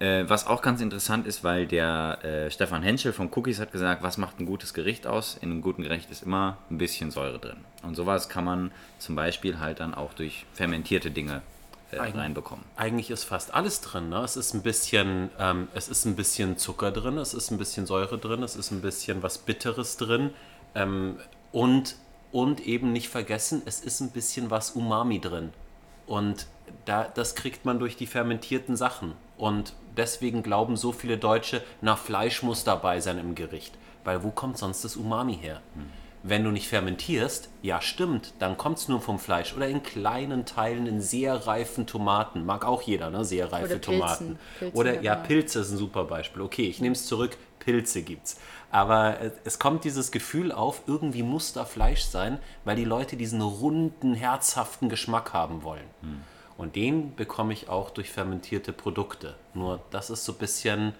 Äh, 0.00 0.28
was 0.28 0.46
auch 0.46 0.62
ganz 0.62 0.80
interessant 0.80 1.26
ist, 1.26 1.44
weil 1.44 1.66
der 1.66 2.18
äh, 2.24 2.50
Stefan 2.50 2.82
Henschel 2.82 3.12
von 3.12 3.30
Cookies 3.32 3.60
hat 3.60 3.70
gesagt, 3.70 4.02
was 4.02 4.16
macht 4.16 4.40
ein 4.40 4.46
gutes 4.46 4.72
Gericht 4.72 5.06
aus? 5.06 5.36
In 5.42 5.50
einem 5.50 5.60
guten 5.60 5.82
Gericht 5.82 6.10
ist 6.10 6.22
immer 6.22 6.56
ein 6.70 6.78
bisschen 6.78 7.10
Säure 7.10 7.38
drin. 7.38 7.58
Und 7.82 7.96
sowas 7.96 8.30
kann 8.30 8.44
man 8.44 8.72
zum 8.98 9.14
Beispiel 9.14 9.58
halt 9.58 9.80
dann 9.80 9.94
auch 9.94 10.14
durch 10.14 10.46
fermentierte 10.54 11.10
Dinge 11.10 11.42
äh, 11.90 11.98
reinbekommen. 11.98 12.64
eigentlich 12.76 13.10
ist 13.10 13.24
fast 13.24 13.52
alles 13.52 13.82
drin. 13.82 14.08
Ne? 14.08 14.20
Es 14.20 14.36
ist 14.36 14.54
ein 14.54 14.62
bisschen, 14.62 15.28
ähm, 15.38 15.68
es 15.74 15.88
ist 15.88 16.06
ein 16.06 16.16
bisschen 16.16 16.56
Zucker 16.56 16.92
drin, 16.92 17.18
es 17.18 17.34
ist 17.34 17.50
ein 17.50 17.58
bisschen 17.58 17.84
Säure 17.84 18.16
drin, 18.16 18.42
es 18.42 18.56
ist 18.56 18.70
ein 18.70 18.80
bisschen 18.80 19.22
was 19.22 19.36
Bitteres 19.36 19.98
drin 19.98 20.30
ähm, 20.74 21.16
und 21.52 21.96
und 22.32 22.60
eben 22.60 22.92
nicht 22.92 23.08
vergessen, 23.08 23.60
es 23.66 23.80
ist 23.80 24.00
ein 24.00 24.10
bisschen 24.10 24.50
was 24.50 24.70
Umami 24.70 25.20
drin. 25.20 25.52
Und 26.06 26.46
da, 26.84 27.04
das 27.04 27.34
kriegt 27.34 27.64
man 27.64 27.78
durch 27.78 27.96
die 27.96 28.06
fermentierten 28.06 28.76
Sachen. 28.76 29.14
Und 29.36 29.74
deswegen 29.96 30.42
glauben 30.42 30.76
so 30.76 30.92
viele 30.92 31.18
Deutsche, 31.18 31.62
na, 31.80 31.96
Fleisch 31.96 32.42
muss 32.42 32.64
dabei 32.64 33.00
sein 33.00 33.18
im 33.18 33.34
Gericht. 33.34 33.76
Weil 34.04 34.22
wo 34.22 34.30
kommt 34.30 34.58
sonst 34.58 34.84
das 34.84 34.96
Umami 34.96 35.36
her? 35.36 35.60
Wenn 36.22 36.44
du 36.44 36.50
nicht 36.50 36.68
fermentierst, 36.68 37.48
ja 37.62 37.80
stimmt, 37.80 38.34
dann 38.38 38.58
kommt 38.58 38.78
es 38.78 38.88
nur 38.88 39.00
vom 39.00 39.18
Fleisch 39.18 39.54
oder 39.54 39.68
in 39.68 39.82
kleinen 39.82 40.44
Teilen 40.44 40.86
in 40.86 41.00
sehr 41.00 41.46
reifen 41.46 41.86
Tomaten. 41.86 42.44
Mag 42.44 42.66
auch 42.66 42.82
jeder, 42.82 43.08
ne? 43.08 43.24
Sehr 43.24 43.50
reife 43.50 43.64
Oder 43.64 43.74
Pilzen. 43.76 43.98
Tomaten. 43.98 44.38
Pilze, 44.58 44.76
oder 44.76 44.94
ja, 44.96 45.02
ja. 45.02 45.14
Pilze 45.16 45.60
ist 45.60 45.70
ein 45.70 45.78
super 45.78 46.04
Beispiel. 46.04 46.42
Okay, 46.42 46.66
ich 46.66 46.80
nehme 46.80 46.94
es 46.94 47.06
zurück, 47.06 47.38
Pilze 47.58 48.02
gibt's. 48.02 48.38
Aber 48.70 49.16
es 49.44 49.58
kommt 49.58 49.84
dieses 49.84 50.12
Gefühl 50.12 50.52
auf, 50.52 50.82
irgendwie 50.86 51.22
muss 51.22 51.52
da 51.54 51.64
Fleisch 51.64 52.02
sein, 52.02 52.38
weil 52.64 52.76
die 52.76 52.84
Leute 52.84 53.16
diesen 53.16 53.40
runden, 53.40 54.14
herzhaften 54.14 54.88
Geschmack 54.88 55.32
haben 55.32 55.62
wollen. 55.62 55.88
Und 56.60 56.76
den 56.76 57.14
bekomme 57.16 57.54
ich 57.54 57.70
auch 57.70 57.88
durch 57.88 58.10
fermentierte 58.10 58.74
Produkte. 58.74 59.34
Nur 59.54 59.80
das 59.90 60.10
ist 60.10 60.26
so 60.26 60.32
ein 60.32 60.38
bisschen 60.38 60.94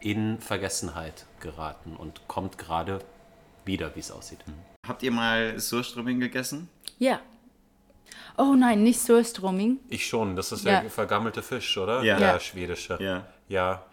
in 0.00 0.38
Vergessenheit 0.40 1.24
geraten 1.40 1.96
und 1.96 2.28
kommt 2.28 2.58
gerade 2.58 2.98
wieder, 3.64 3.96
wie 3.96 4.00
es 4.00 4.10
aussieht. 4.10 4.40
Habt 4.86 5.02
ihr 5.02 5.10
mal 5.10 5.58
Surströmming 5.58 6.20
gegessen? 6.20 6.68
Ja, 6.98 7.20
Oh 8.36 8.54
nein, 8.56 8.82
nicht 8.82 9.00
Surströmming. 9.00 9.78
Ich 9.88 10.06
schon, 10.06 10.36
das 10.36 10.52
ist 10.52 10.64
Ja. 10.64 10.80
der 10.82 10.90
vergammelte 10.90 11.42
Fisch, 11.42 11.76
oder? 11.78 12.02
Ja. 12.02 12.18
Der 12.18 12.28
Ja. 12.32 12.40
schwedische. 12.40 12.98
Ja. 13.00 13.26
ja. 13.48 13.84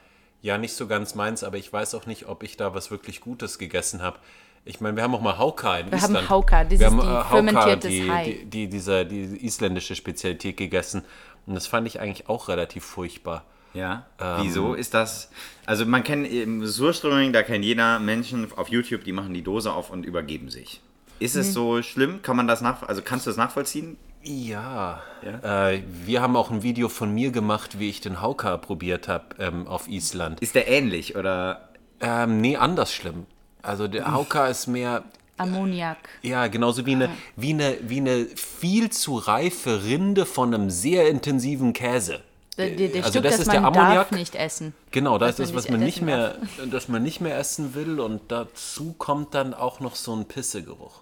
Ja, 0.41 0.57
nicht 0.57 0.73
so 0.73 0.87
ganz 0.87 1.15
meins, 1.15 1.43
aber 1.43 1.57
ich 1.57 1.71
weiß 1.71 1.95
auch 1.95 2.05
nicht, 2.05 2.27
ob 2.27 2.43
ich 2.43 2.57
da 2.57 2.73
was 2.73 2.91
wirklich 2.91 3.21
Gutes 3.21 3.57
gegessen 3.59 4.01
habe. 4.01 4.19
Ich 4.67 4.81
meine, 4.81 4.95
wir 4.97 5.03
haben 5.03 5.15
auch 5.15 5.21
mal 5.21 5.37
Hauka 5.37 5.77
in 5.77 5.91
Wir 5.91 6.01
haben 6.01 6.11
Island. 6.11 6.29
Hauka, 6.29 6.63
dieses 6.63 6.79
wir 6.81 6.87
haben, 6.87 6.99
die 6.99 7.05
äh, 7.05 7.09
Hauka, 7.09 7.29
fermentiertes 7.29 7.89
die, 7.89 8.11
Hai. 8.11 8.23
Die, 8.25 8.45
die, 8.45 8.67
diese, 8.67 9.05
die 9.05 9.45
isländische 9.45 9.95
Spezialität 9.95 10.57
gegessen. 10.57 11.03
Und 11.45 11.55
das 11.55 11.67
fand 11.67 11.87
ich 11.87 11.99
eigentlich 12.01 12.27
auch 12.29 12.49
relativ 12.49 12.83
furchtbar. 12.83 13.43
Ja. 13.73 14.05
Ähm. 14.19 14.37
Wieso 14.41 14.73
ist 14.73 14.93
das? 14.93 15.29
Also 15.65 15.85
man 15.85 16.03
kennt 16.03 16.27
im 16.31 16.65
Surströmming, 16.65 17.31
da 17.33 17.43
kennt 17.43 17.63
jeder 17.63 17.99
Menschen 17.99 18.47
auf 18.55 18.69
YouTube, 18.69 19.03
die 19.03 19.13
machen 19.13 19.33
die 19.33 19.43
Dose 19.43 19.71
auf 19.71 19.89
und 19.89 20.05
übergeben 20.05 20.49
sich. 20.49 20.81
Ist 21.19 21.35
Mhm. 21.35 21.41
es 21.41 21.53
so 21.53 21.81
schlimm? 21.81 22.21
Kann 22.21 22.35
man 22.35 22.47
das 22.47 22.61
nach, 22.61 22.83
also 22.83 23.01
kannst 23.01 23.25
du 23.25 23.29
das 23.29 23.37
nachvollziehen? 23.37 23.97
Ja. 24.23 25.01
Ja? 25.23 25.69
Äh, 25.69 25.83
wir 26.05 26.21
haben 26.21 26.35
auch 26.35 26.51
ein 26.51 26.63
Video 26.63 26.89
von 26.89 27.13
mir 27.13 27.31
gemacht, 27.31 27.79
wie 27.79 27.89
ich 27.89 28.01
den 28.01 28.21
Hauka 28.21 28.57
probiert 28.57 29.07
habe 29.07 29.25
ähm, 29.39 29.67
auf 29.67 29.87
Island. 29.87 30.41
Ist 30.41 30.55
der 30.55 30.67
ähnlich 30.67 31.15
oder? 31.15 31.69
Ähm, 32.01 32.41
nee, 32.41 32.57
anders 32.57 32.93
schlimm. 32.93 33.25
Also 33.67 33.87
der 33.87 34.11
Hauka 34.11 34.47
ist 34.47 34.67
mehr, 34.67 35.03
Ammoniak. 35.37 35.97
Ja, 36.23 36.47
genauso 36.47 36.85
wie 36.85 36.93
eine, 36.95 37.09
wie, 37.35 37.51
eine, 37.51 37.77
wie 37.83 37.97
eine 37.97 38.25
viel 38.35 38.89
zu 38.89 39.17
reife 39.17 39.83
Rinde 39.83 40.25
von 40.25 40.53
einem 40.53 40.69
sehr 40.69 41.09
intensiven 41.09 41.73
Käse. 41.73 42.21
Der, 42.57 42.71
der, 42.71 42.87
der 42.87 43.03
Also 43.03 43.19
Stück, 43.19 43.23
das 43.29 43.39
ist 43.39 43.51
der 43.51 43.61
darf 43.61 43.77
Ammoniak. 43.77 44.11
nicht 44.13 44.33
essen. 44.33 44.73
Genau, 44.89 45.19
das 45.19 45.31
ist 45.31 45.39
das, 45.39 45.53
was 45.53 45.69
man 45.69 45.79
nicht 45.79 46.01
mehr, 46.01 46.37
dass 46.71 46.87
man 46.87 47.03
nicht 47.03 47.21
mehr 47.21 47.37
essen 47.37 47.75
will 47.75 47.99
und 47.99 48.31
dazu 48.31 48.95
kommt 48.97 49.35
dann 49.35 49.53
auch 49.53 49.79
noch 49.79 49.95
so 49.95 50.15
ein 50.15 50.25
Pissegeruch. 50.25 51.01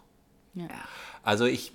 Ja. 0.53 0.67
Also 1.23 1.45
ich, 1.45 1.71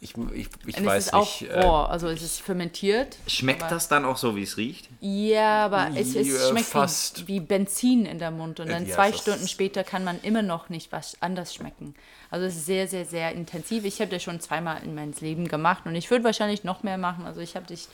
ich, 0.00 0.14
ich, 0.34 0.48
ich 0.66 0.84
weiß 0.84 0.98
es 1.02 1.06
ist 1.06 1.14
auch 1.14 1.40
nicht. 1.40 1.50
äh, 1.50 1.60
roh, 1.60 1.76
also 1.84 2.08
es 2.08 2.22
ist 2.22 2.42
fermentiert. 2.42 3.16
Schmeckt 3.26 3.62
das 3.62 3.88
dann 3.88 4.04
auch 4.04 4.18
so, 4.18 4.36
wie 4.36 4.42
es 4.42 4.56
riecht? 4.58 4.88
Ja, 5.00 5.64
aber 5.64 5.90
es, 5.96 6.14
es 6.14 6.48
schmeckt 6.50 6.66
fast. 6.66 7.26
wie, 7.26 7.34
wie 7.34 7.40
Benzin 7.40 8.04
in 8.04 8.18
der 8.18 8.30
Mund 8.30 8.60
und 8.60 8.68
dann 8.68 8.86
Ja, 8.86 8.94
zwei 8.94 9.12
Stunden 9.12 9.48
später 9.48 9.84
kann 9.84 10.04
man 10.04 10.20
immer 10.20 10.42
noch 10.42 10.68
nicht 10.68 10.92
was 10.92 11.16
anders 11.20 11.54
schmecken. 11.54 11.94
Also 12.30 12.44
es 12.46 12.56
ist 12.56 12.66
sehr, 12.66 12.88
sehr, 12.88 13.06
sehr 13.06 13.32
intensiv. 13.32 13.84
Ich 13.84 14.00
habe 14.00 14.10
das 14.10 14.22
schon 14.22 14.40
zweimal 14.40 14.82
in 14.82 14.94
meinem 14.94 15.14
Leben 15.20 15.48
gemacht 15.48 15.86
und 15.86 15.94
ich 15.94 16.10
würde 16.10 16.24
wahrscheinlich 16.24 16.62
noch 16.62 16.82
mehr 16.82 16.98
machen. 16.98 17.24
Also 17.24 17.40
ich 17.40 17.56
habe 17.56 17.66
dich 17.66 17.88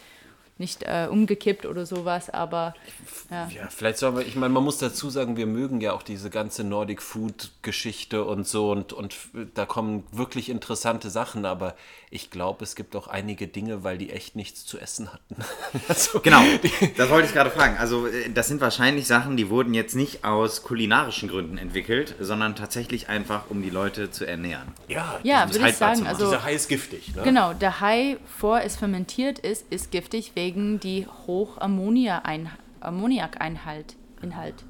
nicht 0.58 0.82
äh, 0.82 1.08
umgekippt 1.10 1.66
oder 1.66 1.86
sowas, 1.86 2.30
aber 2.30 2.74
ja. 3.30 3.48
Ja, 3.48 3.68
vielleicht 3.68 3.98
soll 3.98 4.12
man, 4.12 4.26
ich 4.26 4.36
meine, 4.36 4.52
man 4.52 4.62
muss 4.62 4.78
dazu 4.78 5.10
sagen, 5.10 5.36
wir 5.36 5.46
mögen 5.46 5.80
ja 5.80 5.92
auch 5.92 6.02
diese 6.02 6.30
ganze 6.30 6.62
Nordic 6.62 7.02
Food 7.02 7.50
Geschichte 7.62 8.24
und 8.24 8.46
so 8.46 8.70
und, 8.70 8.92
und 8.92 9.16
da 9.54 9.66
kommen 9.66 10.04
wirklich 10.12 10.50
interessante 10.50 11.10
Sachen, 11.10 11.46
aber 11.46 11.74
ich 12.10 12.30
glaube, 12.30 12.62
es 12.64 12.76
gibt 12.76 12.94
auch 12.94 13.08
einige 13.08 13.48
Dinge, 13.48 13.84
weil 13.84 13.96
die 13.96 14.10
echt 14.10 14.36
nichts 14.36 14.66
zu 14.66 14.78
essen 14.78 15.12
hatten. 15.12 15.36
also, 15.88 16.20
Genau, 16.20 16.42
das 16.96 17.08
wollte 17.08 17.26
ich 17.26 17.32
gerade 17.32 17.50
fragen. 17.50 17.76
Also 17.78 18.06
äh, 18.06 18.30
das 18.32 18.48
sind 18.48 18.60
wahrscheinlich 18.60 19.06
Sachen, 19.06 19.36
die 19.36 19.48
wurden 19.48 19.72
jetzt 19.72 19.96
nicht 19.96 20.24
aus 20.24 20.62
kulinarischen 20.62 21.28
Gründen 21.28 21.56
entwickelt, 21.56 22.14
sondern 22.20 22.54
tatsächlich 22.54 23.08
einfach, 23.08 23.44
um 23.48 23.62
die 23.62 23.70
Leute 23.70 24.10
zu 24.10 24.26
ernähren. 24.26 24.68
Ja, 24.88 25.18
Ja, 25.22 25.50
würde 25.50 25.68
ich 25.68 25.76
sagen. 25.76 26.06
Also, 26.06 26.26
dieser 26.26 26.44
Hai 26.44 26.54
ist 26.54 26.68
giftig, 26.68 27.14
ne? 27.16 27.22
Genau, 27.22 27.54
der 27.54 27.80
Hai, 27.80 28.18
vor 28.38 28.60
es 28.60 28.76
fermentiert 28.76 29.38
ist, 29.38 29.64
ist 29.70 29.90
giftig 29.90 30.36
wegen 30.42 30.80
die 30.80 31.06
hoch 31.26 31.58
Ammoniakeinhalt. 31.58 33.94
Inhalt. 34.22 34.64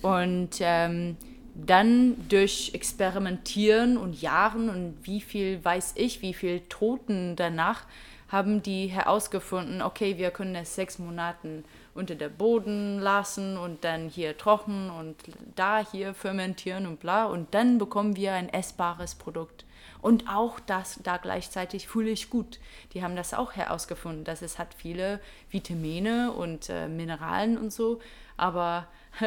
Und 0.00 0.50
ähm, 0.60 1.16
dann 1.54 2.14
durch 2.28 2.70
Experimentieren 2.72 3.96
und 3.96 4.22
Jahren 4.22 4.70
und 4.70 4.94
wie 5.02 5.20
viel 5.20 5.64
weiß 5.64 5.94
ich, 5.96 6.22
wie 6.22 6.34
viel 6.34 6.60
Toten 6.68 7.34
danach, 7.34 7.86
haben 8.28 8.62
die 8.62 8.86
herausgefunden, 8.86 9.82
okay, 9.82 10.18
wir 10.18 10.30
können 10.30 10.54
es 10.54 10.74
sechs 10.74 10.98
Monaten 10.98 11.64
unter 11.94 12.14
der 12.14 12.30
Boden 12.30 12.98
lassen 12.98 13.58
und 13.58 13.84
dann 13.84 14.08
hier 14.08 14.38
trocken 14.38 14.88
und 14.88 15.16
da 15.54 15.84
hier 15.92 16.14
fermentieren 16.14 16.86
und 16.86 17.00
bla 17.00 17.26
und 17.26 17.52
dann 17.52 17.76
bekommen 17.76 18.16
wir 18.16 18.32
ein 18.32 18.48
essbares 18.48 19.16
Produkt. 19.16 19.66
Und 20.02 20.28
auch 20.28 20.58
das 20.60 20.98
da 21.04 21.16
gleichzeitig 21.16 21.88
fühle 21.88 22.10
ich 22.10 22.28
gut. 22.28 22.58
Die 22.92 23.02
haben 23.02 23.16
das 23.16 23.32
auch 23.32 23.52
herausgefunden, 23.52 24.24
dass 24.24 24.42
es 24.42 24.58
hat 24.58 24.74
viele 24.74 25.20
Vitamine 25.48 26.32
und 26.32 26.68
äh, 26.68 26.88
Mineralien 26.88 27.56
und 27.56 27.72
so, 27.72 28.00
aber 28.36 28.88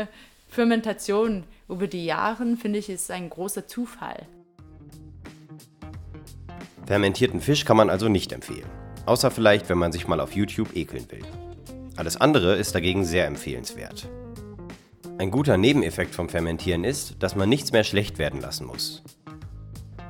Fermentation 0.49 1.45
über 1.69 1.87
die 1.87 2.05
Jahre 2.05 2.57
finde 2.57 2.79
ich 2.79 2.89
ist 2.89 3.09
ein 3.09 3.29
großer 3.29 3.67
Zufall. 3.67 4.27
Fermentierten 6.85 7.41
Fisch 7.41 7.65
kann 7.65 7.77
man 7.77 7.89
also 7.89 8.09
nicht 8.09 8.31
empfehlen. 8.31 8.69
Außer 9.05 9.31
vielleicht, 9.31 9.69
wenn 9.69 9.77
man 9.77 9.91
sich 9.91 10.07
mal 10.07 10.19
auf 10.19 10.33
YouTube 10.33 10.75
ekeln 10.75 11.09
will. 11.09 11.23
Alles 11.95 12.19
andere 12.19 12.55
ist 12.57 12.75
dagegen 12.75 13.05
sehr 13.05 13.27
empfehlenswert. 13.27 14.09
Ein 15.17 15.31
guter 15.31 15.55
Nebeneffekt 15.57 16.13
vom 16.13 16.27
Fermentieren 16.27 16.83
ist, 16.83 17.15
dass 17.19 17.35
man 17.35 17.47
nichts 17.47 17.71
mehr 17.71 17.85
schlecht 17.85 18.17
werden 18.17 18.41
lassen 18.41 18.65
muss. 18.65 19.01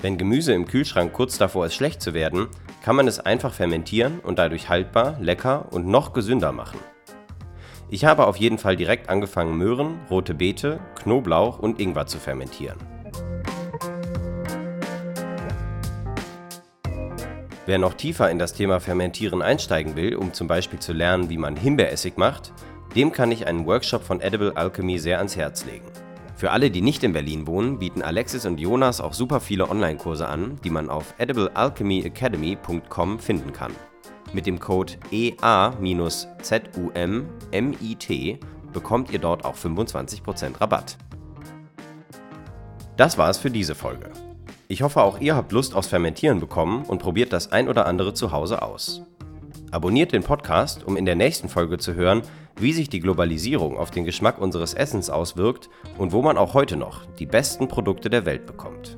Wenn 0.06 0.20
Gemüse 0.20 0.54
im 0.54 0.68
Kühlschrank 0.68 1.14
kurz 1.14 1.40
davor 1.40 1.66
ist 1.66 1.74
schlecht 1.74 2.00
zu 2.00 2.14
werden, 2.14 2.46
kann 2.84 2.96
man 2.96 3.08
es 3.08 3.20
einfach 3.20 3.52
fermentieren 3.52 4.20
und 4.20 4.38
dadurch 4.38 4.70
haltbar, 4.70 5.18
lecker 5.20 5.66
und 5.72 5.88
noch 5.88 6.14
gesünder 6.14 6.52
machen. 6.52 6.78
Ich 7.90 8.06
habe 8.06 8.28
auf 8.28 8.36
jeden 8.36 8.60
Fall 8.60 8.76
direkt 8.76 9.10
angefangen, 9.10 9.58
Möhren, 9.58 9.98
rote 10.12 10.36
Beete, 10.36 10.80
Knoblauch 10.94 11.58
und 11.58 11.80
Ingwer 11.80 12.06
zu 12.06 12.20
fermentieren. 12.20 12.78
Wer 17.66 17.80
noch 17.80 17.96
tiefer 17.96 18.30
in 18.30 18.38
das 18.38 18.54
Thema 18.54 18.80
Fermentieren 18.80 19.42
einsteigen 19.42 19.96
will, 19.96 20.18
um 20.18 20.34
zum 20.34 20.48
Beispiel 20.48 20.78
zu 20.78 20.94
lernen, 20.94 21.32
wie 21.32 21.40
man 21.40 21.56
Himbeeressig 21.56 22.16
macht, 22.18 22.54
dem 22.96 23.12
kann 23.12 23.32
ich 23.32 23.48
einen 23.48 23.66
Workshop 23.66 24.04
von 24.04 24.22
Edible 24.22 24.56
Alchemy 24.56 25.00
sehr 25.00 25.18
ans 25.18 25.36
Herz 25.36 25.66
legen. 25.66 26.05
Für 26.36 26.52
alle, 26.52 26.70
die 26.70 26.82
nicht 26.82 27.02
in 27.04 27.14
Berlin 27.14 27.48
wohnen, 27.48 27.80
bieten 27.80 28.02
Alexis 28.02 28.46
und 28.46 28.60
Jonas 28.60 29.00
auch 29.00 29.14
super 29.14 29.40
viele 29.40 29.70
Online-Kurse 29.70 30.28
an, 30.28 30.60
die 30.66 30.70
man 30.70 30.90
auf 30.90 31.14
ediblealchemyacademy.com 31.18 33.20
finden 33.20 33.54
kann. 33.54 33.72
Mit 34.34 34.46
dem 34.46 34.60
Code 34.60 34.96
EA-ZUMMIT 35.12 36.10
bekommt 38.74 39.12
ihr 39.12 39.20
dort 39.20 39.46
auch 39.46 39.56
25% 39.56 40.60
Rabatt. 40.60 40.98
Das 42.98 43.18
war 43.18 43.30
es 43.30 43.38
für 43.38 43.50
diese 43.50 43.76
Folge. 43.76 44.10
Ich 44.68 44.82
hoffe, 44.82 45.04
auch 45.04 45.20
ihr 45.20 45.38
habt 45.38 45.54
Lust 45.54 45.74
aufs 45.74 45.88
Fermentieren 45.88 46.42
bekommen 46.42 46.84
und 46.84 47.00
probiert 47.00 47.32
das 47.32 47.54
ein 47.54 47.70
oder 47.70 47.86
andere 47.86 48.14
zu 48.14 48.34
Hause 48.34 48.62
aus. 48.62 49.04
Abonniert 49.72 50.12
den 50.12 50.24
Podcast, 50.24 50.84
um 50.84 50.98
in 50.98 51.06
der 51.06 51.16
nächsten 51.16 51.48
Folge 51.48 51.78
zu 51.78 51.94
hören, 51.94 52.24
wie 52.60 52.74
sich 52.74 52.90
die 52.90 53.00
Globalisierung 53.00 53.78
auf 53.78 53.92
den 53.92 54.06
Geschmack 54.06 54.40
unseres 54.40 54.74
Essens 54.74 55.10
auswirkt 55.10 55.70
und 55.98 56.12
wo 56.12 56.22
man 56.22 56.38
auch 56.38 56.54
heute 56.54 56.78
noch 56.78 57.06
die 57.20 57.26
besten 57.26 57.68
Produkte 57.68 58.10
der 58.10 58.26
Welt 58.26 58.46
bekommt. 58.46 58.98